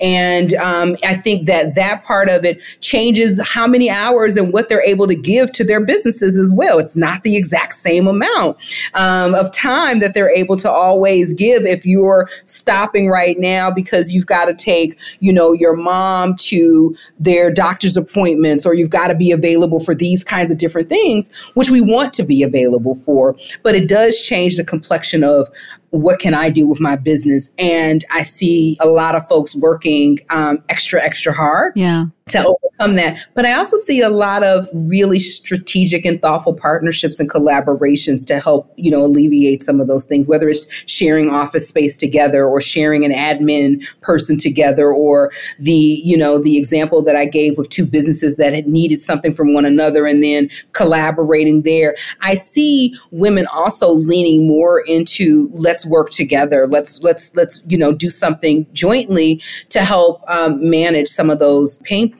[0.00, 4.68] And um, I think that that part of it changes how many hours and what
[4.68, 6.78] they're able to give to their businesses as well.
[6.78, 8.56] It's not the exact same amount
[8.94, 14.12] um, of time that they're able to always give if you're stopping right now because
[14.12, 19.08] you've got to take, you know, your mom to their doctor's appointments or you've got
[19.08, 22.94] to be available for these kinds of different things, which we want to be available
[22.96, 23.36] for.
[23.62, 25.48] But it does change the complexion of
[25.90, 27.50] what can I do with my business?
[27.58, 32.06] And I see a lot of folks working um, extra, extra hard yeah.
[32.28, 33.18] To overcome that.
[33.34, 38.38] But I also see a lot of really strategic and thoughtful partnerships and collaborations to
[38.38, 42.60] help, you know, alleviate some of those things, whether it's sharing office space together or
[42.60, 47.68] sharing an admin person together or the, you know, the example that I gave of
[47.68, 51.96] two businesses that had needed something from one another and then collaborating there.
[52.20, 56.66] I see women also leaning more into let's work together.
[56.66, 61.78] Let's, let's, let's, you know, do something jointly to help um, manage some of those
[61.78, 62.17] pain points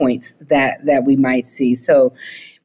[0.49, 1.75] that that we might see.
[1.75, 2.13] So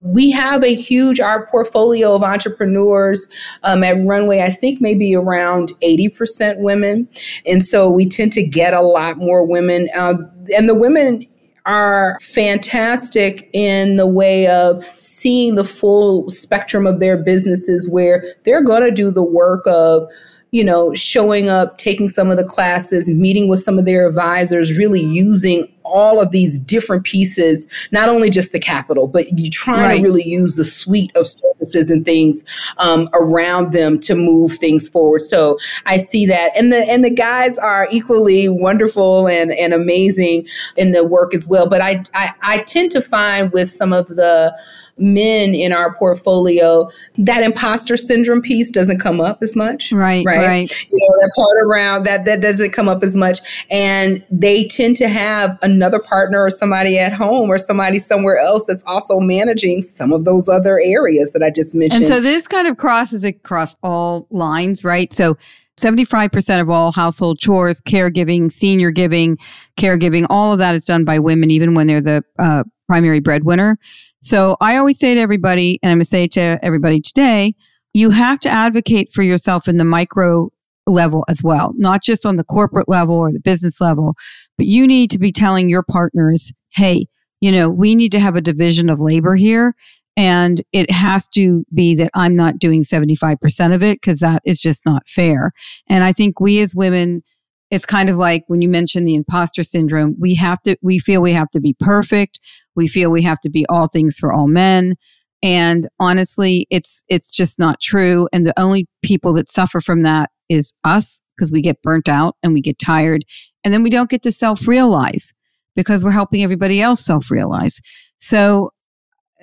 [0.05, 3.27] we have a huge our portfolio of entrepreneurs
[3.63, 7.09] um, at runway i think maybe around 80% women
[7.47, 10.15] and so we tend to get a lot more women uh,
[10.55, 11.27] and the women
[11.67, 18.63] are fantastic in the way of seeing the full spectrum of their businesses where they're
[18.63, 20.07] going to do the work of
[20.55, 24.79] you know, showing up, taking some of the classes, meeting with some of their advisors,
[24.79, 29.81] really using all of these different pieces, not only just the capital, but you trying
[29.81, 29.97] right.
[29.97, 32.45] to really use the suite of services and things
[32.77, 35.23] um, around them to move things forward.
[35.23, 40.47] So I see that, and the and the guys are equally wonderful and and amazing
[40.77, 41.69] in the work as well.
[41.69, 44.57] But I I, I tend to find with some of the
[44.97, 46.89] men in our portfolio,
[47.19, 49.93] that imposter syndrome piece doesn't come up as much.
[49.93, 50.47] Right, right.
[50.47, 50.87] right.
[50.91, 53.41] You know, that part around that that doesn't come up as much.
[53.71, 58.65] And they tend to have another partner or somebody at home or somebody somewhere else
[58.67, 62.05] that's also managing some of those other areas that I just mentioned.
[62.05, 65.13] And so this kind of crosses across all lines, right?
[65.13, 65.37] So
[65.77, 69.39] 75% of all household chores, caregiving, senior giving,
[69.77, 73.79] caregiving, all of that is done by women, even when they're the uh, primary breadwinner.
[74.21, 77.55] So I always say to everybody, and I'm going to say to everybody today,
[77.93, 80.51] you have to advocate for yourself in the micro
[80.87, 84.15] level as well, not just on the corporate level or the business level,
[84.59, 87.07] but you need to be telling your partners, hey,
[87.41, 89.75] you know, we need to have a division of labor here.
[90.17, 94.61] And it has to be that I'm not doing 75% of it because that is
[94.61, 95.53] just not fair.
[95.89, 97.23] And I think we as women,
[97.71, 101.23] it's kind of like when you mentioned the imposter syndrome, we have to, we feel
[101.23, 102.39] we have to be perfect.
[102.77, 104.95] We feel we have to be all things for all men.
[105.43, 108.29] And honestly, it's it's just not true.
[108.33, 112.37] And the only people that suffer from that is us because we get burnt out
[112.43, 113.25] and we get tired.
[113.63, 115.33] And then we don't get to self realize
[115.77, 117.81] because we're helping everybody else self realize.
[118.19, 118.71] So,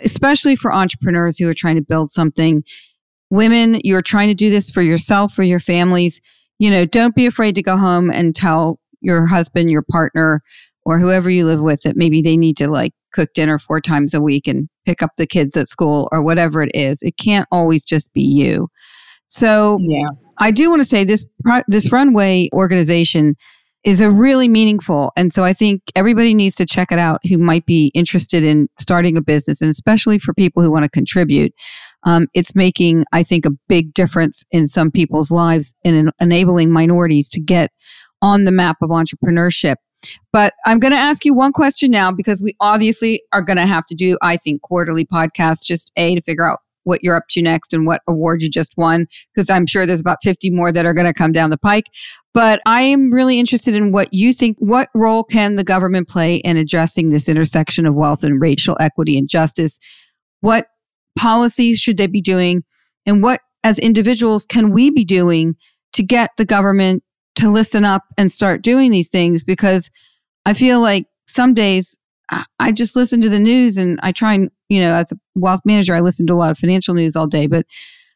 [0.04, 2.64] especially for entrepreneurs who are trying to build something,
[3.30, 6.20] women, you're trying to do this for yourself, for your families.
[6.62, 10.44] You know, don't be afraid to go home and tell your husband, your partner,
[10.86, 14.14] or whoever you live with that maybe they need to like cook dinner four times
[14.14, 17.02] a week and pick up the kids at school or whatever it is.
[17.02, 18.68] It can't always just be you.
[19.26, 20.10] So yeah.
[20.38, 21.26] I do want to say this
[21.68, 23.36] this runway organization
[23.84, 27.40] is a really meaningful and so I think everybody needs to check it out who
[27.40, 31.54] might be interested in starting a business and especially for people who want to contribute.
[32.04, 37.30] Um, it's making, I think, a big difference in some people's lives in enabling minorities
[37.32, 37.72] to get
[38.22, 39.76] on the map of entrepreneurship
[40.32, 43.66] but I'm going to ask you one question now because we obviously are going to
[43.66, 47.26] have to do, I think, quarterly podcasts, just A, to figure out what you're up
[47.30, 50.72] to next and what award you just won, because I'm sure there's about 50 more
[50.72, 51.86] that are going to come down the pike.
[52.34, 54.58] But I am really interested in what you think.
[54.60, 59.18] What role can the government play in addressing this intersection of wealth and racial equity
[59.18, 59.80] and justice?
[60.40, 60.68] What
[61.22, 62.64] policies should they be doing?
[63.06, 65.56] And what, as individuals, can we be doing
[65.94, 67.04] to get the government
[67.36, 69.92] to listen up and start doing these things because
[70.48, 71.96] I feel like some days
[72.60, 75.60] I just listen to the news and I try and, you know, as a wealth
[75.64, 77.46] manager, I listen to a lot of financial news all day.
[77.46, 77.68] But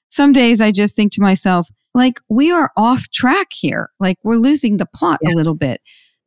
[0.10, 3.92] some days I just think to myself, like, we are off track here.
[4.00, 5.32] Like, we're losing the plot yeah.
[5.32, 5.80] a little bit.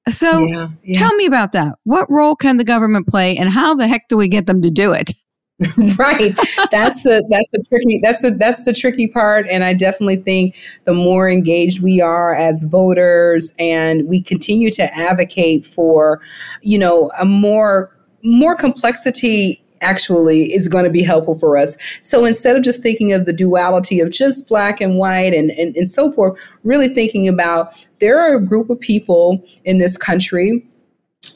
[0.09, 0.99] So yeah, yeah.
[0.99, 1.75] tell me about that.
[1.85, 4.71] What role can the government play and how the heck do we get them to
[4.71, 5.11] do it?
[5.99, 6.37] right
[6.71, 10.55] that's the that's the tricky that's the that's the tricky part and i definitely think
[10.85, 16.21] the more engaged we are as voters and we continue to advocate for
[16.63, 17.93] you know a more
[18.23, 21.77] more complexity actually is going to be helpful for us.
[22.03, 25.77] So instead of just thinking of the duality of just black and white and, and,
[25.77, 30.67] and so forth, really thinking about there are a group of people in this country,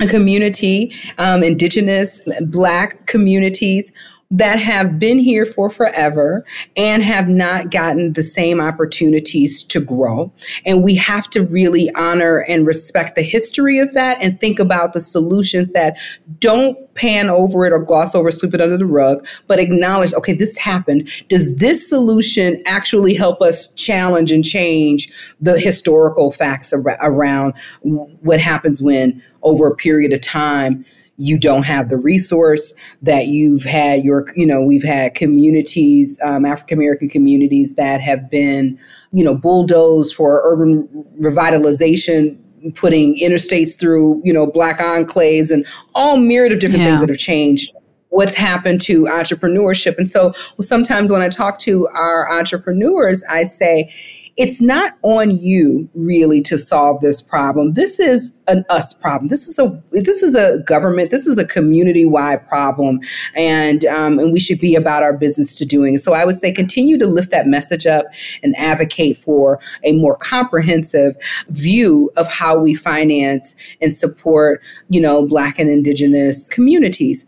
[0.01, 3.93] a community, um, indigenous, black communities
[4.33, 10.33] that have been here for forever and have not gotten the same opportunities to grow.
[10.65, 14.95] And we have to really honor and respect the history of that and think about
[14.95, 15.99] the solutions that
[16.39, 20.33] don't pan over it or gloss over, sweep it under the rug, but acknowledge, okay,
[20.33, 21.11] this happened.
[21.29, 25.13] Does this solution actually help us challenge and change
[25.43, 27.53] the historical facts ar- around
[27.83, 30.87] what happens when over a period of time
[31.19, 36.45] you don't have the resource that you've had your you know we've had communities um,
[36.45, 38.79] african american communities that have been
[39.13, 40.89] you know bulldozed for urban
[41.21, 42.37] revitalization
[42.75, 46.91] putting interstates through you know black enclaves and all myriad of different yeah.
[46.91, 47.71] things that have changed
[48.09, 53.93] what's happened to entrepreneurship and so sometimes when i talk to our entrepreneurs i say
[54.37, 57.75] it's not on you really to solve this problem.
[57.75, 59.29] This is an us problem.
[59.29, 61.11] This is a this is a government.
[61.11, 63.01] This is a community wide problem,
[63.35, 65.99] and um, and we should be about our business to doing.
[65.99, 68.07] So I would say continue to lift that message up
[68.43, 71.17] and advocate for a more comprehensive
[71.49, 77.27] view of how we finance and support you know Black and Indigenous communities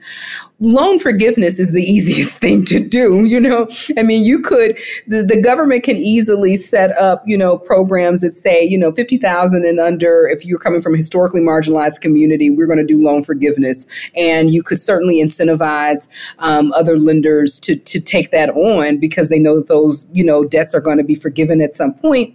[0.61, 5.23] loan forgiveness is the easiest thing to do you know i mean you could the,
[5.23, 9.81] the government can easily set up you know programs that say you know 50000 and
[9.81, 13.87] under if you're coming from a historically marginalized community we're going to do loan forgiveness
[14.17, 19.39] and you could certainly incentivize um, other lenders to to take that on because they
[19.39, 22.35] know that those you know debts are going to be forgiven at some point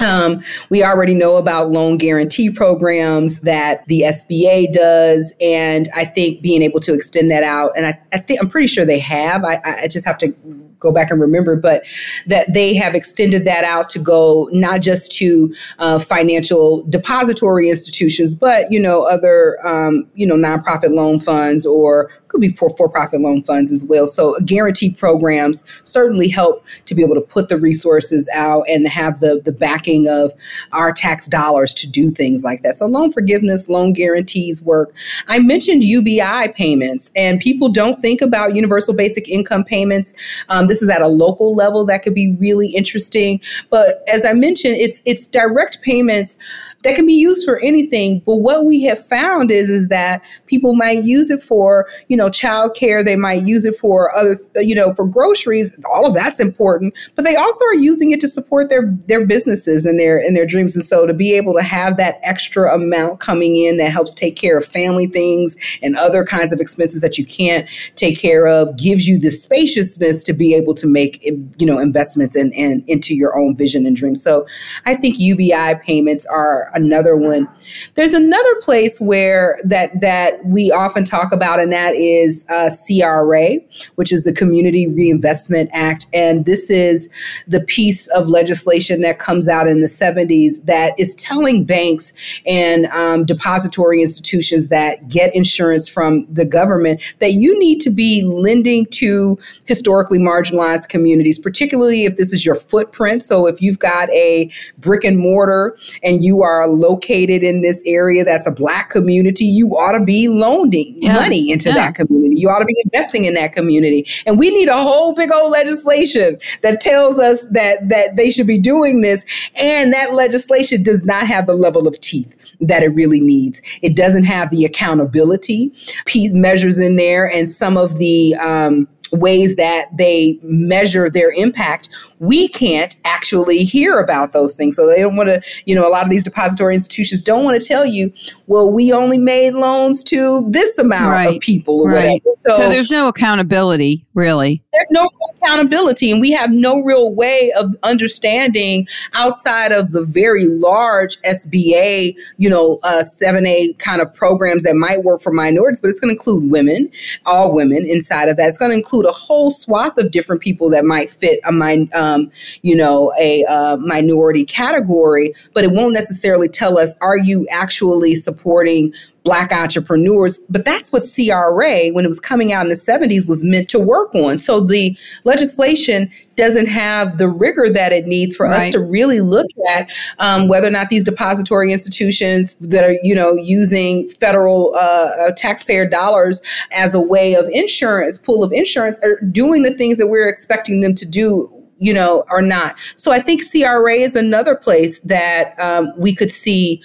[0.00, 6.42] um, we already know about loan guarantee programs that the SBA does, and I think
[6.42, 9.44] being able to extend that out, and I, I think I'm pretty sure they have.
[9.44, 10.34] I, I just have to
[10.78, 11.84] go back and remember, but
[12.26, 18.34] that they have extended that out to go not just to uh, financial depository institutions,
[18.34, 23.20] but you know other um, you know nonprofit loan funds or could be for for-profit
[23.20, 24.06] loan funds as well.
[24.06, 29.20] So guarantee programs certainly help to be able to put the resources out and have
[29.20, 30.32] the the backing of
[30.72, 32.76] our tax dollars to do things like that.
[32.76, 34.92] So loan forgiveness, loan guarantees work.
[35.28, 40.14] I mentioned UBI payments, and people don't think about universal basic income payments.
[40.48, 43.40] Um, this is at a local level that could be really interesting.
[43.70, 46.36] But as I mentioned, it's it's direct payments
[46.82, 48.22] that can be used for anything.
[48.24, 52.28] But what we have found is is that people might use it for, you know,
[52.28, 53.04] childcare.
[53.04, 55.76] They might use it for other, you know, for groceries.
[55.90, 56.94] All of that's important.
[57.14, 60.46] But they also are using it to support their their businesses and their and their
[60.46, 60.76] dreams.
[60.76, 64.36] And so to be able to have that extra amount coming in that helps take
[64.36, 68.76] care of family things and other kinds of expenses that you can't take care of
[68.76, 73.14] gives you the spaciousness to be able to make you know investments and and into
[73.14, 74.22] your own vision and dreams.
[74.22, 74.46] So
[74.84, 77.48] I think UBI payments are another one.
[77.94, 83.56] There's another place where that that we often talk about, and that is uh, CRA,
[83.96, 87.08] which is the Community Reinvestment Act, and this is
[87.48, 92.12] the piece of legislation that comes out in the 70s that is telling banks
[92.46, 98.22] and um, depository institutions that get insurance from the government that you need to be
[98.22, 103.22] lending to historically marginalized communities, particularly if this is your footprint.
[103.22, 107.82] So if you've got a brick and mortar and you are are located in this
[107.86, 111.14] area that's a black community, you ought to be loaning yeah.
[111.14, 111.74] money into yeah.
[111.76, 112.40] that community.
[112.40, 114.06] You ought to be investing in that community.
[114.26, 118.46] And we need a whole big old legislation that tells us that that they should
[118.46, 119.24] be doing this.
[119.60, 123.60] And that legislation does not have the level of teeth that it really needs.
[123.82, 125.72] It doesn't have the accountability
[126.14, 131.88] measures in there and some of the um, ways that they measure their impact,
[132.18, 134.76] we can't actually hear about those things.
[134.76, 137.60] So they don't want to, you know, a lot of these depository institutions don't want
[137.60, 138.12] to tell you,
[138.46, 141.36] well, we only made loans to this amount right.
[141.36, 142.22] of people or right.
[142.24, 142.36] whatever.
[142.48, 144.62] So, so there's no accountability, really.
[144.72, 145.08] There's no
[145.42, 152.14] accountability, and we have no real way of understanding outside of the very large SBA,
[152.38, 156.14] you know, uh, 7A kind of programs that might work for minorities, but it's going
[156.14, 156.90] to include women,
[157.26, 158.48] all women inside of that.
[158.48, 161.90] It's going to include a whole swath of different people that might fit a min,
[161.94, 162.30] um,
[162.62, 168.14] you know, a uh, minority category, but it won't necessarily tell us are you actually
[168.14, 168.92] supporting
[169.26, 170.38] black entrepreneurs.
[170.48, 173.80] But that's what CRA, when it was coming out in the 70s, was meant to
[173.80, 174.38] work on.
[174.38, 178.68] So the legislation doesn't have the rigor that it needs for right.
[178.68, 183.16] us to really look at um, whether or not these depository institutions that are, you
[183.16, 186.40] know, using federal uh, uh, taxpayer dollars
[186.72, 190.82] as a way of insurance, pool of insurance, are doing the things that we're expecting
[190.82, 192.78] them to do you know, or not.
[192.96, 196.80] So I think CRA is another place that um, we could see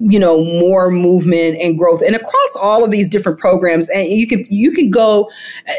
[0.00, 4.26] you know more movement and growth and across all of these different programs and you
[4.26, 5.30] can you can go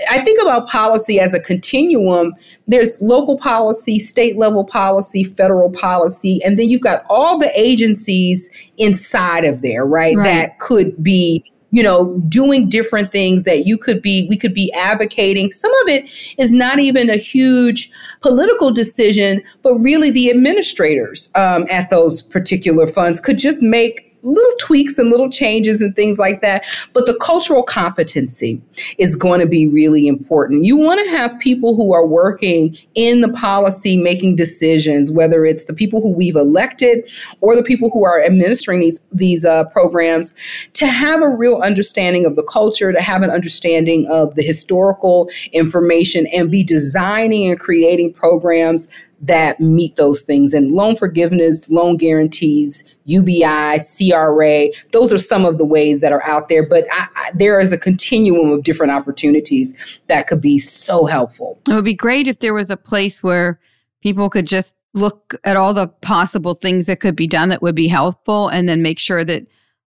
[0.09, 2.33] i think about policy as a continuum
[2.65, 8.49] there's local policy state level policy federal policy and then you've got all the agencies
[8.77, 10.23] inside of there right, right.
[10.23, 14.71] that could be you know doing different things that you could be we could be
[14.73, 15.51] advocating.
[15.51, 16.05] Some of it
[16.37, 17.91] is not even a huge
[18.21, 24.57] political decision but really the administrators um, at those particular funds could just make little
[24.59, 26.63] tweaks and little changes and things like that.
[26.93, 28.61] But the cultural competency
[28.97, 30.65] is going to be really important.
[30.65, 35.65] You want to have people who are working in the policy making decisions, whether it's
[35.65, 37.09] the people who we've elected
[37.41, 40.35] or the people who are administering these these uh, programs,
[40.73, 45.29] to have a real understanding of the culture, to have an understanding of the historical
[45.53, 48.89] information, and be designing and creating programs
[49.27, 50.53] that meet those things.
[50.53, 56.23] And loan forgiveness, loan guarantees, UBI, CRA, those are some of the ways that are
[56.25, 56.67] out there.
[56.67, 61.59] But I, I, there is a continuum of different opportunities that could be so helpful.
[61.69, 63.59] It would be great if there was a place where
[64.01, 67.75] people could just look at all the possible things that could be done that would
[67.75, 69.45] be helpful and then make sure that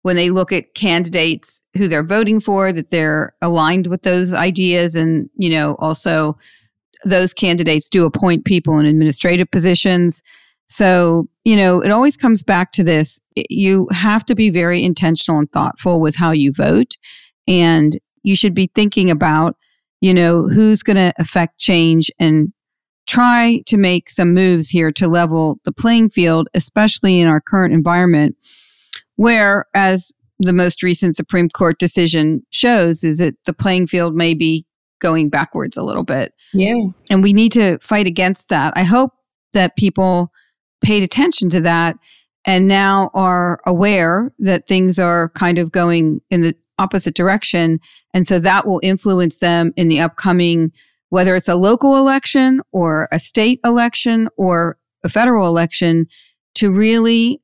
[0.03, 4.95] when they look at candidates who they're voting for that they're aligned with those ideas
[4.95, 6.37] and you know also
[7.03, 10.21] those candidates do appoint people in administrative positions.
[10.67, 13.19] So, you know, it always comes back to this.
[13.49, 16.95] You have to be very intentional and thoughtful with how you vote.
[17.47, 19.57] And you should be thinking about,
[19.99, 22.53] you know, who's going to affect change and
[23.07, 27.73] try to make some moves here to level the playing field, especially in our current
[27.73, 28.37] environment,
[29.15, 34.33] where, as the most recent Supreme Court decision shows, is that the playing field may
[34.33, 34.65] be
[35.01, 36.33] going backwards a little bit.
[36.53, 36.85] Yeah.
[37.09, 38.73] And we need to fight against that.
[38.75, 39.11] I hope
[39.53, 40.31] that people
[40.81, 41.97] paid attention to that
[42.45, 47.79] and now are aware that things are kind of going in the opposite direction.
[48.13, 50.71] And so that will influence them in the upcoming,
[51.09, 56.07] whether it's a local election or a state election or a federal election,
[56.55, 57.41] to really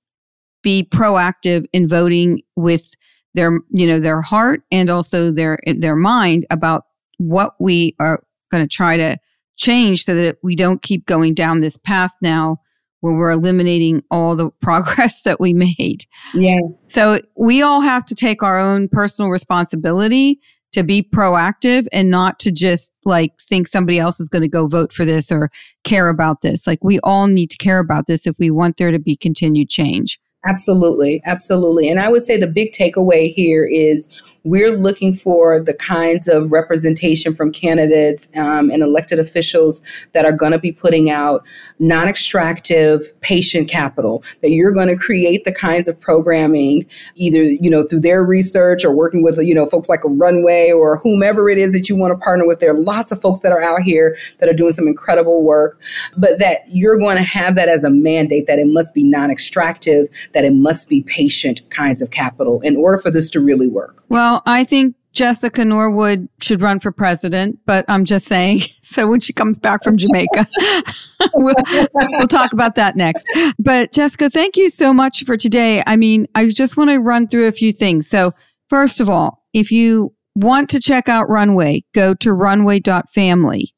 [0.63, 2.95] be proactive in voting with
[3.35, 6.86] their you know their heart and also their their mind about
[7.17, 9.17] what we are going to try to
[9.57, 12.57] change so that we don't keep going down this path now
[13.01, 16.05] where we're eliminating all the progress that we made.
[16.33, 16.59] Yeah.
[16.87, 20.39] So we all have to take our own personal responsibility
[20.73, 24.67] to be proactive and not to just like think somebody else is going to go
[24.67, 25.49] vote for this or
[25.83, 26.67] care about this.
[26.67, 29.69] Like we all need to care about this if we want there to be continued
[29.69, 30.19] change.
[30.47, 31.21] Absolutely.
[31.25, 31.89] Absolutely.
[31.89, 34.07] And I would say the big takeaway here is
[34.47, 39.81] we're looking for the kinds of representation from candidates um, and elected officials
[40.13, 41.43] that are going to be putting out
[41.79, 46.85] non extractive patient capital, that you're going to create the kinds of programming,
[47.15, 50.71] either, you know, through their research or working with, you know, folks like a runway
[50.71, 52.59] or whomever it is that you want to partner with.
[52.61, 55.79] There are lots of folks that are out here that are doing some incredible work,
[56.15, 59.29] but that you're going to have that as a mandate that it must be non
[59.29, 63.67] extractive, that it must be patient kinds of capital in order for this to really
[63.67, 64.03] work.
[64.09, 68.61] Well, I think Jessica Norwood should run for president, but I'm just saying.
[68.87, 70.47] So when she comes back from Jamaica,
[71.35, 71.53] we'll,
[71.93, 73.29] we'll, talk about that next.
[73.59, 75.83] But Jessica, thank you so much for today.
[75.85, 78.07] I mean, I just want to run through a few things.
[78.07, 78.31] So,
[78.69, 83.73] first of all, if you want to check out Runway, go to runway.family.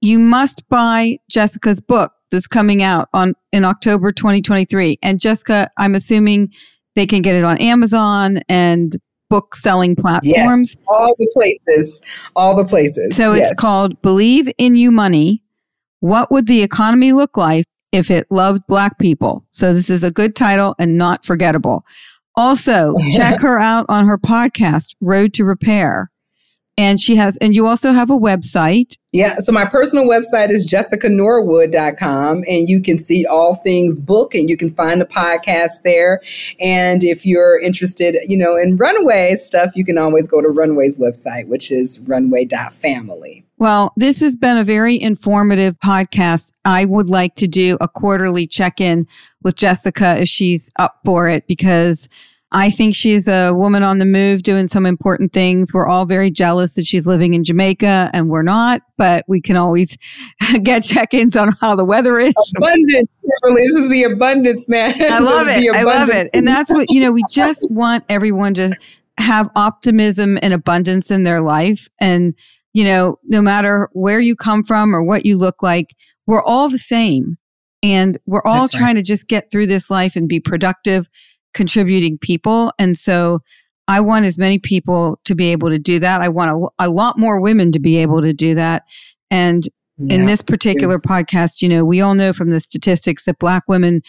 [0.00, 4.98] You must buy Jessica's book that's coming out on in October 2023.
[5.02, 6.52] And Jessica, I'm assuming
[6.94, 8.96] they can get it on Amazon and
[9.32, 10.76] book selling platforms.
[10.76, 12.02] Yes, all the places,
[12.36, 13.16] all the places.
[13.16, 13.54] So it's yes.
[13.58, 15.42] called Believe in You Money.
[16.00, 19.46] What would the economy look like if it loved black people?
[19.48, 21.86] So this is a good title and not forgettable.
[22.36, 26.11] Also, check her out on her podcast, Road to Repair.
[26.82, 28.98] And she has, and you also have a website.
[29.12, 29.36] Yeah.
[29.36, 34.56] So my personal website is jessicanorwood.com and you can see all things book and you
[34.56, 36.20] can find the podcast there.
[36.58, 40.98] And if you're interested, you know, in runway stuff, you can always go to runway's
[40.98, 43.44] website, which is runway.family.
[43.58, 46.52] Well, this has been a very informative podcast.
[46.64, 49.06] I would like to do a quarterly check in
[49.44, 52.08] with Jessica if she's up for it because
[52.52, 55.72] I think she's a woman on the move doing some important things.
[55.72, 59.56] We're all very jealous that she's living in Jamaica and we're not, but we can
[59.56, 59.96] always
[60.62, 62.34] get check ins on how the weather is.
[62.56, 64.94] Abundance, This is the abundance, man.
[65.00, 65.74] I love it.
[65.74, 66.28] I love it.
[66.34, 68.76] And that's what, you know, we just want everyone to
[69.18, 71.88] have optimism and abundance in their life.
[72.00, 72.34] And,
[72.74, 75.94] you know, no matter where you come from or what you look like,
[76.26, 77.38] we're all the same.
[77.82, 78.96] And we're all That's trying right.
[78.96, 81.08] to just get through this life and be productive
[81.54, 82.72] contributing people.
[82.78, 83.40] And so
[83.88, 86.20] I want as many people to be able to do that.
[86.20, 88.84] I want a, a lot more women to be able to do that.
[89.30, 90.16] And yeah.
[90.16, 94.02] in this particular podcast, you know, we all know from the statistics that Black women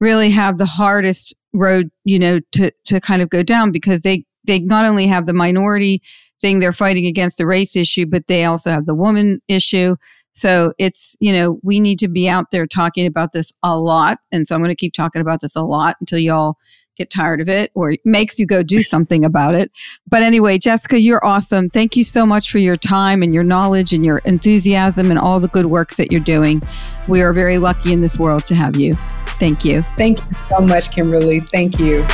[0.00, 4.24] really have the hardest road, you know, to, to kind of go down because they,
[4.44, 6.00] they not only have the minority
[6.40, 9.96] thing they're fighting against the race issue, but they also have the woman issue.
[10.38, 14.18] So it's, you know, we need to be out there talking about this a lot.
[14.30, 16.56] And so I'm going to keep talking about this a lot until y'all
[16.96, 19.72] get tired of it or it makes you go do something about it.
[20.06, 21.68] But anyway, Jessica, you're awesome.
[21.68, 25.40] Thank you so much for your time and your knowledge and your enthusiasm and all
[25.40, 26.62] the good works that you're doing.
[27.08, 28.92] We are very lucky in this world to have you.
[29.40, 29.80] Thank you.
[29.96, 31.48] Thank you so much, Kimberlee.
[31.50, 32.06] Thank you.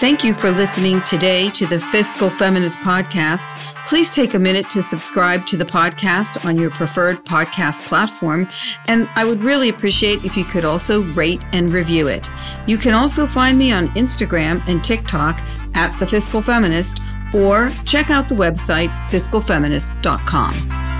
[0.00, 3.54] Thank you for listening today to the Fiscal Feminist Podcast.
[3.84, 8.48] Please take a minute to subscribe to the podcast on your preferred podcast platform.
[8.86, 12.30] And I would really appreciate if you could also rate and review it.
[12.66, 15.42] You can also find me on Instagram and TikTok
[15.74, 16.98] at The Fiscal Feminist
[17.34, 20.99] or check out the website fiscalfeminist.com.